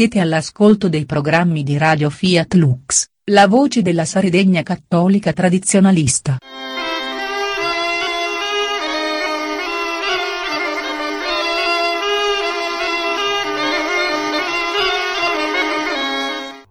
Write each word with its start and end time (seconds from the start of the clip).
Siete 0.00 0.18
all'ascolto 0.18 0.88
dei 0.88 1.04
programmi 1.04 1.62
di 1.62 1.76
Radio 1.76 2.08
Fiat 2.08 2.54
Lux, 2.54 3.04
la 3.24 3.46
voce 3.46 3.82
della 3.82 4.06
Sardegna 4.06 4.62
cattolica 4.62 5.34
tradizionalista. 5.34 6.38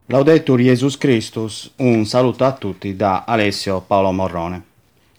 Laudetur 0.07 0.59
Jesus 0.59 0.97
Christus, 0.97 1.71
un 1.75 2.07
saluto 2.07 2.45
a 2.45 2.53
tutti 2.53 2.95
da 2.95 3.25
Alessio 3.27 3.79
Paolo 3.85 4.11
Morrone. 4.11 4.63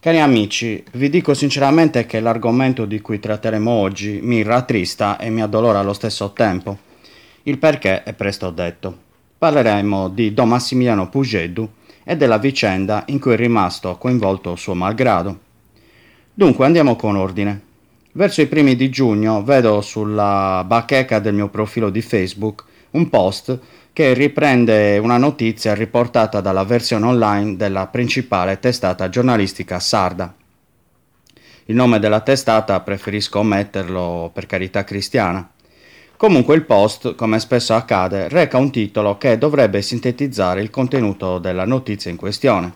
Cari 0.00 0.18
amici, 0.18 0.82
vi 0.94 1.08
dico 1.10 1.32
sinceramente 1.32 2.06
che 2.06 2.18
l'argomento 2.18 2.86
di 2.86 3.00
cui 3.00 3.20
tratteremo 3.20 3.70
oggi 3.70 4.18
mi 4.20 4.42
rattrista 4.42 5.16
e 5.16 5.30
mi 5.30 5.42
addolora 5.42 5.78
allo 5.78 5.92
stesso 5.92 6.32
tempo. 6.32 6.88
Il 7.44 7.58
perché 7.58 8.02
è 8.02 8.12
presto 8.12 8.50
detto. 8.50 9.08
Parleremo 9.38 10.08
di 10.08 10.34
Don 10.34 10.48
Massimiliano 10.48 11.08
Pugeddu 11.08 11.68
e 12.04 12.16
della 12.16 12.38
vicenda 12.38 13.04
in 13.06 13.18
cui 13.18 13.32
è 13.32 13.36
rimasto 13.36 13.96
coinvolto 13.96 14.56
suo 14.56 14.74
malgrado. 14.74 15.38
Dunque 16.34 16.66
andiamo 16.66 16.96
con 16.96 17.16
ordine. 17.16 17.68
Verso 18.12 18.42
i 18.42 18.46
primi 18.46 18.76
di 18.76 18.90
giugno 18.90 19.42
vedo 19.42 19.80
sulla 19.80 20.64
bacheca 20.66 21.18
del 21.18 21.34
mio 21.34 21.48
profilo 21.48 21.90
di 21.90 22.02
Facebook 22.02 22.64
un 22.90 23.08
post 23.08 23.58
che 23.92 24.12
riprende 24.14 24.98
una 24.98 25.16
notizia 25.16 25.74
riportata 25.74 26.40
dalla 26.40 26.64
versione 26.64 27.06
online 27.06 27.56
della 27.56 27.86
principale 27.86 28.58
testata 28.58 29.08
giornalistica 29.08 29.78
sarda. 29.78 30.34
Il 31.66 31.74
nome 31.76 31.98
della 32.00 32.20
testata 32.20 32.80
preferisco 32.80 33.38
ometterlo 33.38 34.30
per 34.32 34.46
carità 34.46 34.84
cristiana. 34.84 35.48
Comunque 36.20 36.54
il 36.54 36.66
post, 36.66 37.14
come 37.14 37.38
spesso 37.38 37.72
accade, 37.72 38.28
reca 38.28 38.58
un 38.58 38.70
titolo 38.70 39.16
che 39.16 39.38
dovrebbe 39.38 39.80
sintetizzare 39.80 40.60
il 40.60 40.68
contenuto 40.68 41.38
della 41.38 41.64
notizia 41.64 42.10
in 42.10 42.18
questione. 42.18 42.74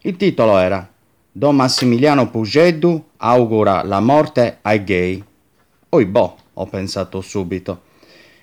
Il 0.00 0.16
titolo 0.16 0.56
era 0.56 0.88
Don 1.30 1.56
Massimiliano 1.56 2.30
Pugeddu 2.30 3.04
augura 3.18 3.82
la 3.82 4.00
morte 4.00 4.60
ai 4.62 4.82
gay. 4.82 5.22
Oibò, 5.90 6.34
ho 6.54 6.66
pensato 6.68 7.20
subito. 7.20 7.82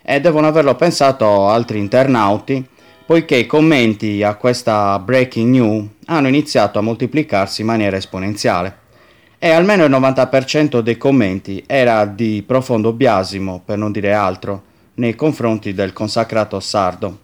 E 0.03 0.21
devono 0.21 0.45
averlo 0.45 0.75
pensato 0.75 1.47
altri 1.47 1.79
internauti, 1.79 2.63
poiché 3.07 3.37
i 3.37 3.47
commenti 3.47 4.21
a 4.21 4.35
questa 4.35 4.99
breaking 4.99 5.49
news 5.49 5.87
hanno 6.05 6.27
iniziato 6.27 6.77
a 6.77 6.83
moltiplicarsi 6.83 7.61
in 7.61 7.67
maniera 7.67 7.97
esponenziale 7.97 8.85
e 9.39 9.49
almeno 9.49 9.85
il 9.85 9.91
90% 9.91 10.79
dei 10.79 10.97
commenti 10.97 11.63
era 11.67 12.05
di 12.05 12.43
profondo 12.45 12.91
biasimo, 12.93 13.61
per 13.63 13.77
non 13.77 13.91
dire 13.91 14.13
altro, 14.13 14.63
nei 14.95 15.15
confronti 15.15 15.73
del 15.73 15.93
consacrato 15.93 16.59
sardo. 16.59 17.19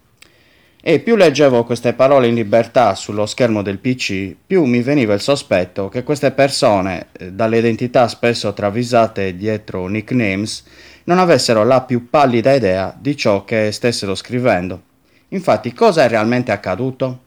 E 0.86 1.00
più 1.00 1.16
leggevo 1.16 1.64
queste 1.64 1.94
parole 1.94 2.28
in 2.28 2.36
libertà 2.36 2.94
sullo 2.94 3.26
schermo 3.26 3.62
del 3.62 3.80
PC, 3.80 4.36
più 4.46 4.66
mi 4.66 4.82
veniva 4.82 5.14
il 5.14 5.22
sospetto 5.22 5.88
che 5.88 6.04
queste 6.04 6.32
persone, 6.32 7.08
eh, 7.14 7.32
dalle 7.32 7.58
identità 7.58 8.08
spesso 8.10 8.54
travisate 8.54 9.38
dietro 9.38 9.88
nicknames, 9.88 10.66
non 11.06 11.20
avessero 11.20 11.64
la 11.64 11.82
più 11.82 12.10
pallida 12.10 12.54
idea 12.54 12.94
di 13.00 13.16
ciò 13.16 13.46
che 13.46 13.72
stessero 13.72 14.14
scrivendo. 14.14 14.82
Infatti, 15.30 15.74
cosa 15.74 16.04
è 16.04 16.10
realmente 16.10 16.52
accaduto? 16.52 17.20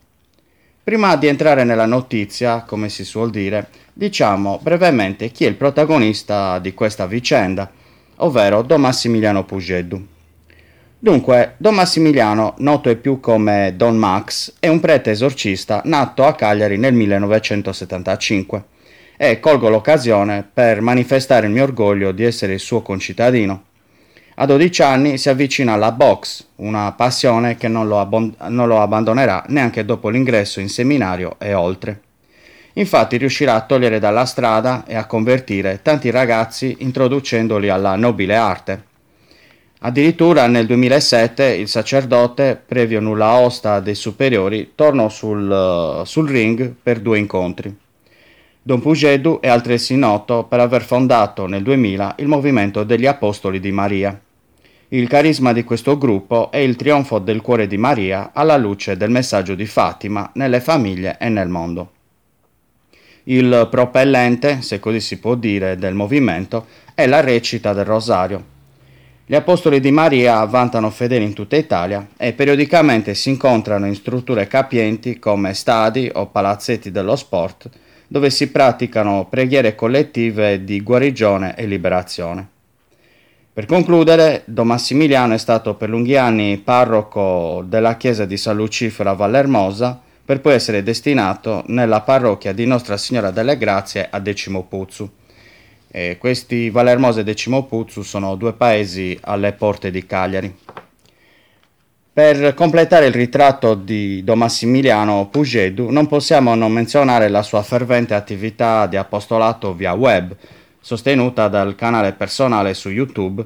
Prima 0.87 1.17
di 1.17 1.27
entrare 1.27 1.65
nella 1.65 1.85
notizia, 1.85 2.63
come 2.63 2.89
si 2.91 3.03
suol 3.03 3.31
dire, 3.31 3.71
diciamo 3.93 4.61
brevemente 4.63 5.33
chi 5.33 5.45
è 5.45 5.49
il 5.49 5.57
protagonista 5.57 6.61
di 6.61 6.75
questa 6.75 7.07
vicenda, 7.07 7.69
ovvero 8.19 8.63
Don 8.63 8.83
Massimiliano 8.83 9.45
Pugeddu. 9.45 10.07
Dunque, 10.97 11.55
Don 11.57 11.75
Massimiliano, 11.75 12.55
noto 12.59 12.89
e 12.89 12.95
più 12.95 13.19
come 13.19 13.75
Don 13.77 13.97
Max, 13.97 14.53
è 14.61 14.69
un 14.69 14.79
prete 14.79 15.11
esorcista 15.11 15.83
nato 15.87 16.25
a 16.25 16.37
Cagliari 16.37 16.79
nel 16.79 16.95
1975 16.95 18.65
e 19.17 19.41
colgo 19.41 19.69
l'occasione 19.69 20.49
per 20.49 20.83
manifestare 20.83 21.47
il 21.47 21.53
mio 21.53 21.65
orgoglio 21.65 22.13
di 22.13 22.23
essere 22.23 22.53
il 22.53 22.61
suo 22.61 22.83
concittadino. 22.83 23.66
A 24.39 24.45
12 24.45 24.83
anni 24.83 25.17
si 25.17 25.31
avvicina 25.31 25.73
alla 25.73 25.93
box, 25.93 26.45
una 26.57 26.93
passione 26.93 27.57
che 27.57 27.69
non 27.69 27.89
lo, 27.89 27.99
abbon- 27.99 28.35
non 28.49 28.69
lo 28.69 28.83
abbandonerà 28.83 29.43
neanche 29.49 29.87
dopo 29.87 30.11
l'ingresso 30.11 30.61
in 30.61 30.69
seminario 30.69 31.37
e 31.39 31.55
oltre. 31.55 32.03
Infatti 32.75 33.17
riuscirà 33.17 33.55
a 33.55 33.63
togliere 33.63 33.99
dalla 33.99 34.27
strada 34.27 34.85
e 34.87 34.95
a 34.95 35.07
convertire 35.07 35.81
tanti 35.81 36.11
ragazzi 36.11 36.77
introducendoli 36.81 37.71
alla 37.71 37.97
nobile 37.97 38.37
arte. 38.37 38.85
Addirittura 39.81 40.47
nel 40.49 40.67
2007 40.67 41.47
il 41.55 41.69
sacerdote, 41.69 42.63
previo 42.67 43.01
nulla 43.01 43.37
osta 43.37 43.81
dei 43.81 43.95
superiori, 43.95 44.73
tornò 44.75 45.09
sul, 45.09 46.03
sul 46.05 46.29
ring 46.29 46.75
per 46.83 47.01
due 47.01 47.17
incontri. 47.17 47.75
Don 48.61 48.83
Pugedu 48.83 49.39
è 49.41 49.49
altresì 49.49 49.97
noto 49.97 50.45
per 50.45 50.61
aver 50.61 50.83
fondato 50.83 51.47
nel 51.47 51.63
2000 51.63 52.17
il 52.19 52.27
movimento 52.27 52.85
degli 52.85 53.07
Apostoli 53.07 53.61
di 53.61 53.73
Maria. 53.73 54.21
Il 54.91 55.09
carisma 55.09 55.53
di 55.53 55.65
questo 55.65 55.99
gruppo 55.99 56.53
è 56.53 56.59
il 56.59 56.77
trionfo 56.77 57.19
del 57.19 57.41
cuore 57.41 57.67
di 57.67 57.77
Maria 57.77 58.31
alla 58.33 58.57
luce 58.57 58.97
del 58.97 59.11
messaggio 59.11 59.57
di 59.57 59.67
Fatima 59.67 60.31
nelle 60.35 60.61
famiglie 60.61 61.17
e 61.19 61.29
nel 61.29 61.49
mondo. 61.49 61.91
Il 63.25 63.67
propellente, 63.69 64.63
se 64.63 64.79
così 64.79 65.01
si 65.01 65.19
può 65.19 65.35
dire, 65.35 65.75
del 65.75 65.95
movimento 65.95 66.67
è 66.95 67.09
la 67.09 67.19
recita 67.19 67.73
del 67.73 67.85
rosario. 67.85 68.55
Gli 69.27 69.35
apostoli 69.35 69.81
di 69.81 69.91
Maria 69.91 70.45
vantano 70.45 70.89
fedeli 70.91 71.25
in 71.25 71.33
tutta 71.33 71.57
Italia 71.57 72.07
e 72.17 72.33
periodicamente 72.33 73.15
si 73.15 73.31
incontrano 73.31 73.87
in 73.87 73.97
strutture 73.97 74.47
capienti 74.47 75.19
come 75.19 75.53
stadi 75.55 76.09
o 76.15 76.27
palazzetti 76.27 76.93
dello 76.93 77.17
sport, 77.17 77.69
dove 78.07 78.31
si 78.31 78.53
praticano 78.53 79.27
preghiere 79.29 79.75
collettive 79.75 80.63
di 80.63 80.81
guarigione 80.81 81.57
e 81.57 81.67
liberazione. 81.67 82.55
Per 83.57 83.65
concludere, 83.65 84.43
Don 84.45 84.67
Massimiliano 84.67 85.33
è 85.33 85.39
stato 85.39 85.77
per 85.77 85.89
lunghi 85.89 86.15
anni 86.15 86.59
parroco 86.59 87.65
della 87.67 87.97
chiesa 87.97 88.27
di 88.27 88.37
San 88.37 88.55
Lucifero 88.55 89.09
a 89.09 89.15
Vallermosa 89.15 89.99
per 90.23 90.43
poi 90.43 90.53
essere 90.53 90.83
destinato 90.83 91.65
nella 91.69 92.03
parrocchia 92.03 92.53
di 92.53 92.67
Nostra 92.67 92.99
Signora 92.99 93.31
delle 93.31 93.57
Grazie 93.57 94.09
a 94.11 94.21
Decimo 94.21 94.65
Puzzu. 94.65 95.11
E 95.89 96.19
questi 96.19 96.69
Valermosa 96.69 97.21
e 97.21 97.25
Decimo 97.25 97.65
Puzzu 97.65 98.03
sono 98.03 98.35
due 98.35 98.53
paesi 98.53 99.19
alle 99.23 99.55
porte 99.55 99.91
di 99.91 100.05
Cagliari. 100.05 100.55
Per 102.13 102.53
completare 102.53 103.07
il 103.07 103.15
ritratto 103.15 103.73
di 103.75 104.23
Don 104.23 104.37
Massimiliano 104.37 105.29
Pugedu 105.31 105.89
non 105.89 106.07
possiamo 106.09 106.55
non 106.55 106.73
menzionare 106.73 107.31
la 107.31 107.43
sua 107.43 107.63
fervente 107.63 108.13
attività 108.13 108.87
di 108.87 108.97
apostolato 108.97 109.73
via 109.73 109.95
web, 109.95 110.37
sostenuta 110.87 111.49
dal 111.49 111.75
canale 111.75 112.13
personale 112.13 112.73
su 112.73 112.91
YouTube, 112.91 113.45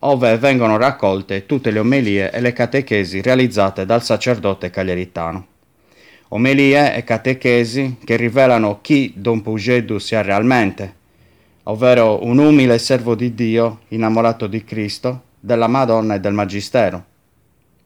ove 0.00 0.36
vengono 0.36 0.76
raccolte 0.76 1.46
tutte 1.46 1.70
le 1.70 1.78
omelie 1.78 2.30
e 2.30 2.38
le 2.42 2.52
catechesi 2.52 3.22
realizzate 3.22 3.86
dal 3.86 4.02
sacerdote 4.02 4.68
cagliaritano 4.68 5.46
omelie 6.28 6.94
e 6.94 7.02
catechesi 7.02 7.96
che 8.04 8.16
rivelano 8.16 8.80
chi 8.82 9.14
Don 9.16 9.40
Pugedu 9.40 9.96
sia 9.98 10.20
realmente, 10.20 10.94
ovvero 11.64 12.24
un 12.24 12.36
umile 12.36 12.78
servo 12.78 13.14
di 13.14 13.34
Dio 13.34 13.80
innamorato 13.88 14.46
di 14.46 14.62
Cristo, 14.62 15.22
della 15.40 15.68
Madonna 15.68 16.14
e 16.14 16.20
del 16.20 16.34
Magistero. 16.34 17.04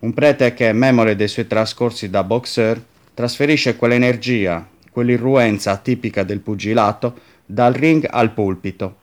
Un 0.00 0.12
prete 0.14 0.52
che, 0.52 0.72
memore 0.72 1.14
dei 1.14 1.28
suoi 1.28 1.46
trascorsi 1.46 2.10
da 2.10 2.24
boxer, 2.24 2.80
trasferisce 3.14 3.76
quell'energia, 3.76 4.66
quell'irruenza 4.90 5.76
tipica 5.76 6.22
del 6.22 6.40
pugilato 6.40 7.34
dal 7.46 7.72
ring 7.72 8.06
al 8.10 8.32
pulpito. 8.32 8.96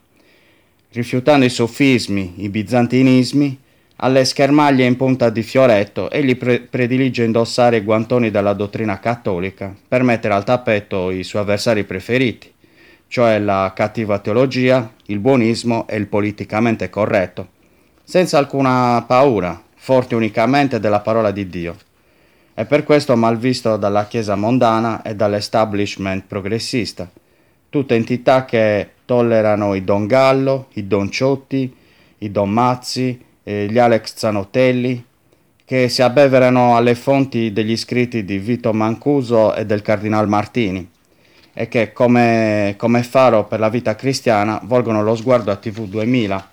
Rifiutando 0.91 1.45
i 1.45 1.49
sofismi, 1.49 2.35
i 2.37 2.49
bizantinismi, 2.49 3.59
alle 3.97 4.25
schermaglie 4.25 4.85
in 4.85 4.97
punta 4.97 5.29
di 5.29 5.41
fioretto, 5.41 6.11
egli 6.11 6.35
pre- 6.35 6.59
predilige 6.59 7.23
indossare 7.23 7.77
i 7.77 7.81
guantoni 7.81 8.31
della 8.31 8.53
dottrina 8.53 8.99
cattolica 8.99 9.73
per 9.87 10.03
mettere 10.03 10.33
al 10.33 10.43
tappeto 10.43 11.09
i 11.09 11.23
suoi 11.23 11.43
avversari 11.43 11.85
preferiti, 11.85 12.51
cioè 13.07 13.39
la 13.39 13.71
cattiva 13.73 14.19
teologia, 14.19 14.91
il 15.05 15.19
buonismo 15.19 15.87
e 15.87 15.95
il 15.95 16.07
politicamente 16.07 16.89
corretto, 16.89 17.47
senza 18.03 18.37
alcuna 18.37 19.03
paura, 19.07 19.61
forti 19.75 20.15
unicamente 20.15 20.79
della 20.79 20.99
parola 20.99 21.31
di 21.31 21.47
Dio. 21.47 21.75
È 22.53 22.65
per 22.65 22.83
questo 22.83 23.15
malvisto 23.15 23.77
dalla 23.77 24.05
Chiesa 24.05 24.35
mondana 24.35 25.01
e 25.01 25.15
dall'establishment 25.15 26.25
progressista, 26.27 27.09
tutte 27.73 27.95
entità 27.95 28.45
che 28.45 28.87
tollerano 29.03 29.73
i 29.73 29.83
Don 29.83 30.05
Gallo, 30.05 30.67
i 30.73 30.85
Don 30.85 31.09
Ciotti, 31.09 31.75
i 32.19 32.29
Don 32.29 32.51
Mazzi, 32.51 33.19
eh, 33.43 33.65
gli 33.67 33.79
Alex 33.79 34.13
Zanotelli, 34.15 35.03
che 35.65 35.89
si 35.89 36.03
abbeverano 36.03 36.75
alle 36.75 36.93
fonti 36.93 37.51
degli 37.51 37.75
scritti 37.75 38.23
di 38.23 38.37
Vito 38.37 38.73
Mancuso 38.73 39.55
e 39.55 39.65
del 39.65 39.81
Cardinal 39.81 40.27
Martini 40.27 40.87
e 41.51 41.67
che 41.67 41.93
come, 41.93 42.75
come 42.77 43.01
faro 43.01 43.45
per 43.45 43.59
la 43.59 43.69
vita 43.69 43.95
cristiana 43.95 44.61
volgono 44.65 45.01
lo 45.01 45.15
sguardo 45.15 45.49
a 45.49 45.55
TV 45.55 45.87
2000, 45.87 46.51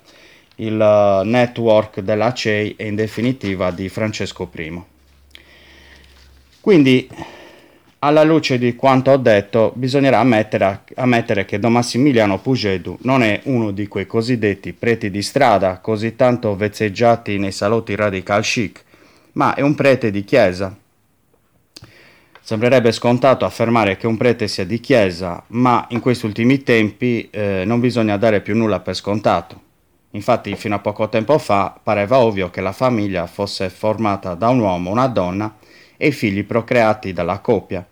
il 0.55 0.81
eh, 0.81 1.23
network 1.23 1.99
della 1.99 2.33
CEI 2.33 2.73
e 2.75 2.87
in 2.87 2.95
definitiva 2.95 3.69
di 3.69 3.89
Francesco 3.89 4.49
I. 4.51 4.81
Quindi, 6.59 7.07
alla 8.03 8.23
luce 8.23 8.57
di 8.57 8.75
quanto 8.75 9.11
ho 9.11 9.17
detto, 9.17 9.73
bisognerà 9.75 10.17
ammettere, 10.19 10.81
ammettere 10.95 11.45
che 11.45 11.59
Don 11.59 11.73
Massimiliano 11.73 12.39
Pugedu 12.39 12.97
non 13.01 13.21
è 13.21 13.41
uno 13.43 13.69
di 13.69 13.87
quei 13.87 14.07
cosiddetti 14.07 14.73
preti 14.73 15.11
di 15.11 15.21
strada 15.21 15.77
così 15.77 16.15
tanto 16.15 16.55
vezzeggiati 16.55 17.37
nei 17.37 17.51
salotti 17.51 17.93
radical 17.93 18.41
chic, 18.41 18.83
ma 19.33 19.53
è 19.53 19.61
un 19.61 19.75
prete 19.75 20.09
di 20.09 20.23
chiesa. 20.23 20.75
Sembrerebbe 22.41 22.91
scontato 22.91 23.45
affermare 23.45 23.97
che 23.97 24.07
un 24.07 24.17
prete 24.17 24.47
sia 24.47 24.65
di 24.65 24.79
chiesa, 24.79 25.43
ma 25.49 25.85
in 25.89 25.99
questi 25.99 26.25
ultimi 26.25 26.63
tempi 26.63 27.29
eh, 27.29 27.63
non 27.67 27.79
bisogna 27.79 28.17
dare 28.17 28.41
più 28.41 28.55
nulla 28.55 28.79
per 28.79 28.95
scontato. 28.95 29.61
Infatti, 30.13 30.55
fino 30.55 30.73
a 30.73 30.79
poco 30.79 31.07
tempo 31.07 31.37
fa 31.37 31.79
pareva 31.81 32.17
ovvio 32.17 32.49
che 32.49 32.61
la 32.61 32.71
famiglia 32.71 33.27
fosse 33.27 33.69
formata 33.69 34.33
da 34.33 34.49
un 34.49 34.59
uomo, 34.59 34.89
una 34.89 35.05
donna 35.05 35.55
e 35.95 36.07
i 36.07 36.11
figli 36.11 36.43
procreati 36.43 37.13
dalla 37.13 37.37
coppia. 37.37 37.85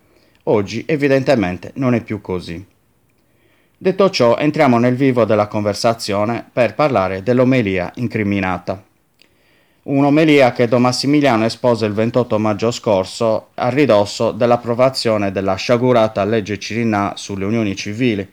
Oggi, 0.52 0.84
evidentemente, 0.88 1.74
non 1.76 1.94
è 1.94 2.02
più 2.02 2.22
così. 2.22 2.66
Detto 3.78 4.10
ciò, 4.10 4.36
entriamo 4.36 4.80
nel 4.80 4.96
vivo 4.96 5.24
della 5.24 5.46
conversazione 5.46 6.44
per 6.52 6.74
parlare 6.74 7.22
dell'omelia 7.22 7.92
incriminata. 7.98 8.84
Un'omelia 9.84 10.52
che 10.52 10.68
Don 10.68 10.82
Massimiliano 10.82 11.46
espose 11.46 11.86
il 11.86 11.94
28 11.94 12.40
maggio 12.40 12.72
scorso 12.72 13.50
a 13.54 13.70
ridosso 13.70 14.32
dell'approvazione 14.32 15.32
della 15.32 15.54
sciagurata 15.54 16.26
legge 16.26 16.58
Cirinà 16.58 17.14
sulle 17.16 17.46
unioni 17.46 17.76
civili, 17.76 18.28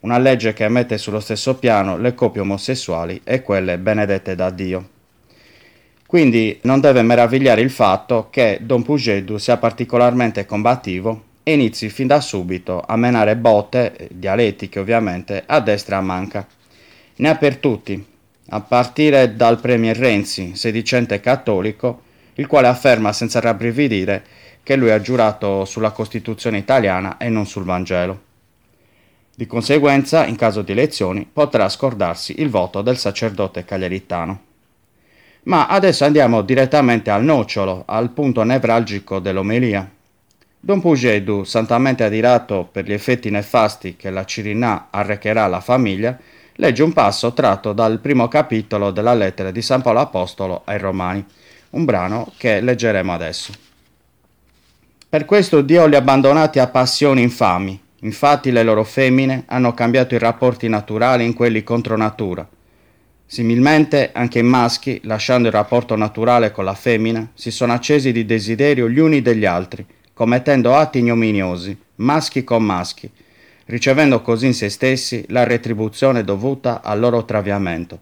una 0.00 0.18
legge 0.18 0.52
che 0.52 0.68
mette 0.68 0.98
sullo 0.98 1.18
stesso 1.18 1.56
piano 1.56 1.98
le 1.98 2.14
coppie 2.14 2.42
omosessuali 2.42 3.22
e 3.24 3.42
quelle 3.42 3.76
benedette 3.76 4.36
da 4.36 4.50
Dio. 4.50 4.88
Quindi 6.06 6.60
non 6.62 6.80
deve 6.80 7.02
meravigliare 7.02 7.60
il 7.60 7.70
fatto 7.70 8.28
che 8.30 8.60
Don 8.62 8.84
Pugedu 8.84 9.36
sia 9.36 9.56
particolarmente 9.56 10.46
combattivo 10.46 11.24
e 11.42 11.52
inizi 11.52 11.88
fin 11.88 12.06
da 12.06 12.20
subito 12.20 12.82
a 12.86 12.96
menare 12.96 13.36
botte, 13.36 14.08
dialettiche 14.12 14.78
ovviamente, 14.78 15.42
a 15.46 15.60
destra 15.60 15.96
e 15.96 15.98
a 15.98 16.02
manca. 16.02 16.46
Ne 17.16 17.28
ha 17.28 17.36
per 17.36 17.56
tutti, 17.56 18.04
a 18.50 18.60
partire 18.60 19.36
dal 19.36 19.60
premier 19.60 19.96
Renzi, 19.96 20.54
sedicente 20.54 21.20
cattolico, 21.20 22.02
il 22.34 22.46
quale 22.46 22.68
afferma 22.68 23.12
senza 23.12 23.40
rabbrividire 23.40 24.24
che 24.62 24.76
lui 24.76 24.90
ha 24.90 25.00
giurato 25.00 25.64
sulla 25.64 25.90
Costituzione 25.90 26.58
italiana 26.58 27.16
e 27.16 27.28
non 27.28 27.46
sul 27.46 27.64
Vangelo. 27.64 28.28
Di 29.34 29.46
conseguenza, 29.46 30.26
in 30.26 30.36
caso 30.36 30.62
di 30.62 30.72
elezioni, 30.72 31.28
potrà 31.30 31.68
scordarsi 31.68 32.40
il 32.40 32.50
voto 32.50 32.82
del 32.82 32.98
sacerdote 32.98 33.64
cagliaritano. 33.64 34.42
Ma 35.44 35.66
adesso 35.66 36.04
andiamo 36.04 36.42
direttamente 36.42 37.10
al 37.10 37.24
nocciolo, 37.24 37.84
al 37.86 38.10
punto 38.10 38.42
nevralgico 38.42 39.18
dell'omelia. 39.18 39.90
Don 40.60 40.80
Pugedu, 40.80 41.44
santamente 41.44 42.04
adirato 42.04 42.68
per 42.70 42.84
gli 42.84 42.92
effetti 42.92 43.30
nefasti 43.30 43.96
che 43.96 44.10
la 44.10 44.24
Cirinà 44.24 44.88
arrecherà 44.90 45.44
alla 45.44 45.60
famiglia, 45.60 46.18
legge 46.56 46.82
un 46.82 46.92
passo 46.92 47.32
tratto 47.32 47.72
dal 47.72 47.98
primo 47.98 48.28
capitolo 48.28 48.90
della 48.90 49.14
lettera 49.14 49.50
di 49.50 49.62
San 49.62 49.80
Paolo 49.80 50.00
Apostolo 50.00 50.62
ai 50.64 50.78
Romani, 50.78 51.24
un 51.70 51.84
brano 51.84 52.32
che 52.36 52.60
leggeremo 52.60 53.12
adesso. 53.12 53.52
Per 55.08 55.24
questo 55.24 55.62
Dio 55.62 55.86
li 55.86 55.94
ha 55.94 55.98
abbandonati 55.98 56.58
a 56.58 56.68
passioni 56.68 57.22
infami, 57.22 57.80
Infatti 58.02 58.50
le 58.50 58.62
loro 58.62 58.82
femmine 58.82 59.44
hanno 59.46 59.74
cambiato 59.74 60.14
i 60.14 60.18
rapporti 60.18 60.68
naturali 60.68 61.24
in 61.24 61.34
quelli 61.34 61.62
contro 61.62 61.96
natura. 61.96 62.48
Similmente 63.26 64.10
anche 64.12 64.38
i 64.38 64.42
maschi, 64.42 65.00
lasciando 65.04 65.48
il 65.48 65.54
rapporto 65.54 65.94
naturale 65.96 66.50
con 66.50 66.64
la 66.64 66.74
femmina, 66.74 67.30
si 67.34 67.50
sono 67.50 67.74
accesi 67.74 68.10
di 68.10 68.24
desiderio 68.24 68.88
gli 68.88 68.98
uni 68.98 69.20
degli 69.20 69.44
altri, 69.44 69.84
commettendo 70.20 70.74
atti 70.74 70.98
ignominiosi, 70.98 71.74
maschi 71.94 72.44
con 72.44 72.62
maschi, 72.62 73.10
ricevendo 73.64 74.20
così 74.20 74.44
in 74.48 74.52
se 74.52 74.68
stessi 74.68 75.24
la 75.28 75.44
retribuzione 75.44 76.24
dovuta 76.24 76.82
al 76.82 77.00
loro 77.00 77.24
traviamento. 77.24 77.98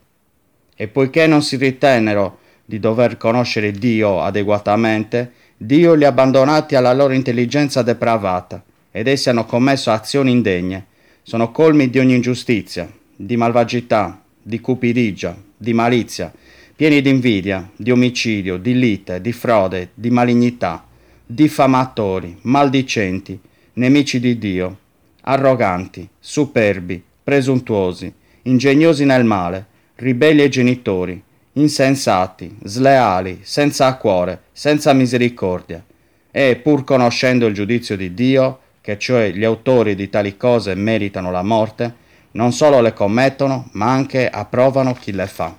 E 0.75 0.89
poiché 0.89 1.29
non 1.29 1.43
si 1.43 1.55
ritennero 1.55 2.39
di 2.65 2.81
dover 2.81 3.19
conoscere 3.19 3.71
Dio 3.71 4.21
adeguatamente, 4.21 5.31
Dio 5.57 5.95
li 5.95 6.05
ha 6.05 6.09
abbandonati 6.09 6.75
alla 6.75 6.93
loro 6.93 7.13
intelligenza 7.13 7.83
depravata 7.83 8.65
ed 8.91 9.07
essi 9.07 9.29
hanno 9.29 9.45
commesso 9.45 9.93
azioni 9.93 10.33
indegne, 10.33 10.87
sono 11.23 11.53
colmi 11.53 11.89
di 11.89 12.01
ogni 12.01 12.17
ingiustizia, 12.17 12.91
di 13.15 13.37
malvagità, 13.37 14.21
di 14.43 14.59
cupidigia, 14.59 15.37
di 15.57 15.73
malizia, 15.73 16.33
pieni 16.75 17.01
di 17.01 17.11
invidia, 17.11 17.71
di 17.77 17.93
omicidio, 17.93 18.57
di 18.57 18.77
lite, 18.77 19.21
di 19.21 19.31
frode, 19.31 19.91
di 19.95 20.11
malignità, 20.11 20.83
diffamatori, 21.31 22.39
maldicenti, 22.43 23.39
nemici 23.75 24.19
di 24.19 24.39
Dio, 24.39 24.79
arroganti, 25.25 26.09
superbi, 26.19 27.03
presuntuosi, 27.23 28.11
ingegnosi 28.45 29.05
nel 29.05 29.25
male, 29.25 29.67
ribelli 29.97 30.41
ai 30.41 30.49
genitori, 30.49 31.23
insensati, 31.53 32.57
sleali, 32.63 33.41
senza 33.43 33.95
cuore, 33.97 34.45
senza 34.53 34.95
misericordia, 34.95 35.85
e 36.31 36.57
pur 36.57 36.85
conoscendo 36.85 37.45
il 37.45 37.53
giudizio 37.53 37.95
di 37.95 38.15
Dio, 38.15 38.61
che 38.81 38.99
cioè 38.99 39.31
gli 39.31 39.45
autori 39.45 39.95
di 39.95 40.09
tali 40.09 40.39
cose 40.39 40.75
meritano 40.75 41.31
la 41.31 41.43
morte, 41.43 41.95
non 42.33 42.53
solo 42.53 42.81
le 42.81 42.95
commettono, 42.95 43.69
ma 43.73 43.91
anche 43.91 44.31
approvano 44.31 44.95
chi 44.95 45.13
le 45.13 45.27
fa. 45.27 45.55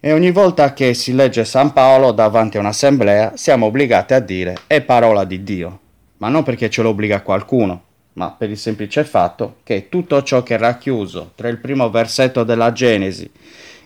E 0.00 0.12
ogni 0.12 0.30
volta 0.30 0.74
che 0.74 0.94
si 0.94 1.12
legge 1.12 1.44
San 1.44 1.72
Paolo 1.72 2.12
davanti 2.12 2.56
a 2.56 2.60
un'assemblea 2.60 3.32
siamo 3.34 3.66
obbligati 3.66 4.14
a 4.14 4.20
dire 4.20 4.54
è 4.68 4.80
parola 4.80 5.24
di 5.24 5.42
Dio, 5.42 5.80
ma 6.18 6.28
non 6.28 6.44
perché 6.44 6.70
ce 6.70 6.82
lo 6.82 6.90
obbliga 6.90 7.20
qualcuno, 7.22 7.82
ma 8.12 8.30
per 8.30 8.48
il 8.48 8.58
semplice 8.58 9.02
fatto 9.02 9.56
che 9.64 9.88
tutto 9.88 10.22
ciò 10.22 10.44
che 10.44 10.54
è 10.54 10.58
racchiuso 10.58 11.32
tra 11.34 11.48
il 11.48 11.58
primo 11.58 11.90
versetto 11.90 12.44
della 12.44 12.70
Genesi 12.70 13.28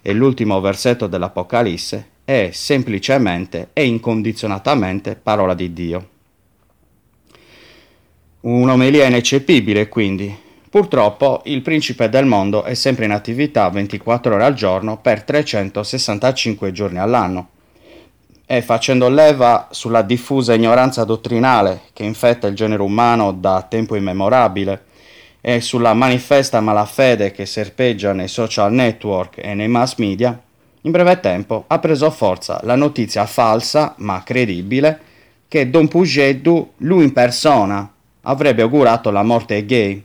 e 0.03 0.13
l'ultimo 0.13 0.61
versetto 0.61 1.07
dell'Apocalisse 1.07 2.09
è 2.27 2.51
semplicemente 2.53 3.71
e 3.73 3.87
incondizionatamente 3.87 5.17
parola 5.17 5.55
di 5.55 5.73
Dio. 5.73 6.09
Un'omelia 8.41 9.07
ineccepibile, 9.07 9.89
quindi. 9.89 10.42
Purtroppo 10.73 11.43
il 11.45 11.61
principe 11.61 12.09
del 12.09 12.25
mondo 12.25 12.65
è 12.65 12.73
sempre 12.73 13.05
in 13.05 13.11
attività 13.11 13.69
24 13.69 14.37
ore 14.37 14.45
al 14.45 14.55
giorno 14.55 14.97
per 14.97 15.23
365 15.23 16.73
giorni 16.73 16.99
all'anno 16.99 17.49
e 18.47 18.63
facendo 18.63 19.11
leva 19.11 19.69
sulla 19.71 20.01
diffusa 20.01 20.55
ignoranza 20.55 21.05
dottrinale 21.05 21.83
che 21.93 22.05
infetta 22.05 22.47
il 22.47 22.55
genere 22.55 22.81
umano 22.81 23.33
da 23.33 23.67
tempo 23.69 23.97
immemorabile 23.97 24.85
e 25.43 25.61
sulla 25.61 25.93
manifesta 25.93 26.63
malafede 26.63 27.33
che 27.33 27.45
serpeggia 27.45 28.15
nei 28.15 28.29
social 28.29 28.73
network 28.73 29.45
e 29.45 29.53
nei 29.53 29.69
mass 29.69 29.97
media, 29.97 30.41
in 30.81 30.91
breve 30.91 31.21
tempo 31.21 31.65
ha 31.67 31.79
preso 31.81 32.11
forza 32.11 32.61
la 32.63 32.77
notizia 32.77 33.27
falsa 33.27 33.93
ma 33.99 34.23
credibile 34.25 35.01
che 35.49 35.69
Don 35.69 35.87
Pugedu, 35.87 36.73
lui 36.79 37.05
in 37.05 37.13
persona, 37.13 37.93
avrebbe 38.23 38.63
augurato 38.63 39.11
la 39.11 39.23
morte 39.23 39.53
ai 39.53 39.67
gay. 39.67 40.05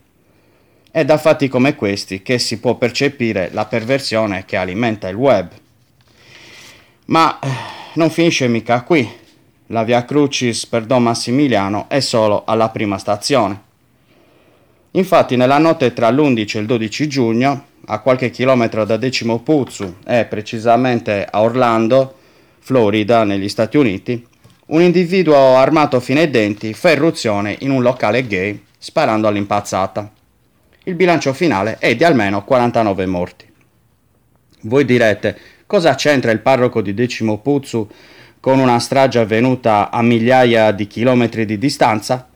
È 0.90 1.04
da 1.04 1.18
fatti 1.18 1.48
come 1.48 1.76
questi 1.76 2.22
che 2.22 2.40
si 2.40 2.60
può 2.60 2.76
percepire 2.76 3.50
la 3.52 3.66
perversione 3.66 4.46
che 4.46 4.56
alimenta 4.56 5.10
il 5.10 5.16
web. 5.16 5.50
Ma 7.06 7.40
eh, 7.40 7.48
non 7.94 8.10
finisce 8.10 8.48
mica 8.48 8.82
qui. 8.82 9.08
La 9.68 9.84
via 9.84 10.06
Crucis 10.06 10.66
per 10.66 10.86
Don 10.86 11.04
Massimiliano 11.04 11.86
è 11.90 12.00
solo 12.00 12.44
alla 12.46 12.70
prima 12.70 12.98
stazione. 12.98 13.62
Infatti 14.92 15.36
nella 15.36 15.58
notte 15.58 15.94
tra 15.94 16.10
l'11 16.10 16.58
e 16.58 16.60
il 16.62 16.66
12 16.66 17.08
giugno, 17.08 17.66
a 17.86 18.00
qualche 18.00 18.30
chilometro 18.30 18.86
da 18.86 18.98
Decimo 18.98 19.40
Puzzu 19.40 19.98
e 20.06 20.26
precisamente 20.26 21.28
a 21.30 21.42
Orlando, 21.42 22.16
Florida, 22.60 23.24
negli 23.24 23.50
Stati 23.50 23.78
Uniti, 23.78 24.26
un 24.68 24.82
individuo 24.82 25.56
armato 25.56 26.00
fino 26.00 26.20
ai 26.20 26.30
denti 26.30 26.74
fa 26.74 26.92
irruzione 26.92 27.56
in 27.60 27.72
un 27.72 27.82
locale 27.82 28.26
gay 28.26 28.62
sparando 28.78 29.28
all'impazzata. 29.28 30.12
Il 30.88 30.96
bilancio 30.96 31.34
finale 31.34 31.80
è 31.80 31.98
di 31.98 32.06
almeno 32.06 32.46
49 32.46 33.06
morti. 33.08 33.46
Voi 34.62 34.86
direte, 34.86 35.38
cosa 35.66 35.96
c'entra 35.96 36.32
il 36.32 36.40
parroco 36.40 36.82
di 36.82 36.94
Decimo 36.94 37.40
Puzzu 37.40 37.90
con 38.40 38.60
una 38.60 38.80
strage 38.80 39.20
avvenuta 39.20 39.92
a 39.92 40.02
migliaia 40.02 40.72
di 40.72 40.88
chilometri 40.88 41.44
di 41.44 41.58
distanza? 41.58 42.30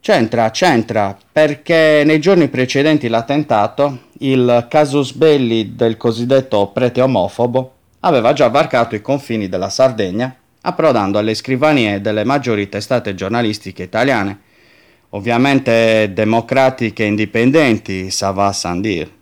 C'entra, 0.00 0.50
c'entra, 0.50 1.14
perché 1.30 2.02
nei 2.06 2.18
giorni 2.18 2.48
precedenti 2.48 3.08
l'attentato, 3.08 4.04
il 4.20 4.66
casus 4.70 5.12
belli 5.12 5.76
del 5.76 5.98
cosiddetto 5.98 6.68
prete 6.68 7.02
omofobo 7.02 7.74
aveva 8.00 8.32
già 8.32 8.48
varcato 8.48 8.94
i 8.94 9.02
confini 9.02 9.50
della 9.50 9.68
Sardegna 9.68 10.34
approdando 10.62 11.18
alle 11.18 11.34
scrivanie 11.34 12.00
delle 12.00 12.24
maggiori 12.24 12.70
testate 12.70 13.14
giornalistiche 13.14 13.82
italiane, 13.82 14.48
ovviamente 15.10 16.12
democratiche 16.12 17.04
e 17.04 17.06
indipendenti, 17.06 18.10
ça 18.10 18.32
va 18.32 18.52
sans 18.52 18.80
dire. 18.80 19.18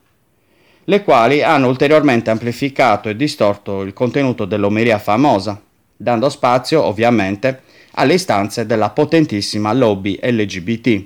le 0.88 1.02
quali 1.02 1.42
hanno 1.42 1.68
ulteriormente 1.68 2.30
amplificato 2.30 3.10
e 3.10 3.16
distorto 3.16 3.82
il 3.82 3.92
contenuto 3.92 4.46
dell'omeria 4.46 4.98
famosa, 4.98 5.60
dando 5.94 6.30
spazio 6.30 6.82
ovviamente 6.82 7.60
alle 7.92 8.14
istanze 8.14 8.64
della 8.64 8.88
potentissima 8.88 9.72
lobby 9.74 10.18
LGBT. 10.22 11.04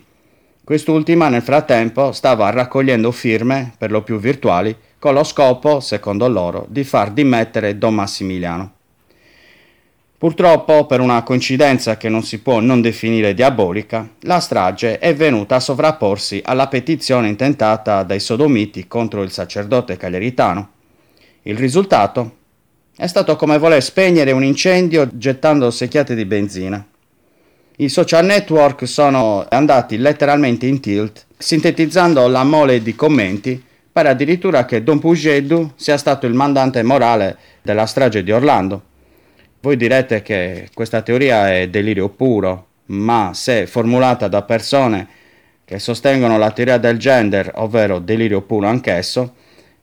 Quest'ultima 0.62 1.28
nel 1.28 1.42
frattempo 1.42 2.12
stava 2.12 2.48
raccogliendo 2.50 3.10
firme, 3.10 3.72
per 3.76 3.90
lo 3.90 4.02
più 4.02 4.20
virtuali, 4.20 4.74
con 5.00 5.14
lo 5.14 5.24
scopo, 5.24 5.80
secondo 5.80 6.28
loro, 6.28 6.64
di 6.68 6.84
far 6.84 7.10
dimettere 7.10 7.76
Don 7.76 7.94
Massimiliano. 7.94 8.74
Purtroppo, 10.22 10.86
per 10.86 11.00
una 11.00 11.24
coincidenza 11.24 11.96
che 11.96 12.08
non 12.08 12.22
si 12.22 12.38
può 12.38 12.60
non 12.60 12.80
definire 12.80 13.34
diabolica, 13.34 14.08
la 14.20 14.38
strage 14.38 15.00
è 15.00 15.16
venuta 15.16 15.56
a 15.56 15.60
sovrapporsi 15.60 16.40
alla 16.44 16.68
petizione 16.68 17.26
intentata 17.26 18.04
dai 18.04 18.20
sodomiti 18.20 18.86
contro 18.86 19.24
il 19.24 19.32
sacerdote 19.32 19.96
cagliaritano. 19.96 20.68
Il 21.42 21.56
risultato 21.56 22.36
è 22.94 23.08
stato 23.08 23.34
come 23.34 23.58
voler 23.58 23.82
spegnere 23.82 24.30
un 24.30 24.44
incendio 24.44 25.08
gettando 25.12 25.72
secchiate 25.72 26.14
di 26.14 26.24
benzina. 26.24 26.86
I 27.78 27.88
social 27.88 28.24
network 28.24 28.86
sono 28.86 29.44
andati 29.48 29.96
letteralmente 29.96 30.66
in 30.66 30.78
tilt, 30.78 31.26
sintetizzando 31.36 32.28
la 32.28 32.44
mole 32.44 32.80
di 32.80 32.94
commenti, 32.94 33.60
pare 33.90 34.10
addirittura 34.10 34.66
che 34.66 34.84
Don 34.84 35.00
Pugedu 35.00 35.72
sia 35.74 35.96
stato 35.96 36.26
il 36.26 36.34
mandante 36.34 36.80
morale 36.84 37.36
della 37.60 37.86
strage 37.86 38.22
di 38.22 38.30
Orlando 38.30 38.90
voi 39.62 39.76
direte 39.76 40.22
che 40.22 40.68
questa 40.74 41.02
teoria 41.02 41.54
è 41.54 41.68
delirio 41.68 42.08
puro, 42.08 42.66
ma 42.86 43.30
se 43.32 43.68
formulata 43.68 44.26
da 44.26 44.42
persone 44.42 45.06
che 45.64 45.78
sostengono 45.78 46.36
la 46.36 46.50
teoria 46.50 46.78
del 46.78 46.98
gender, 46.98 47.52
ovvero 47.54 48.00
delirio 48.00 48.42
puro 48.42 48.66
anch'esso, 48.66 49.34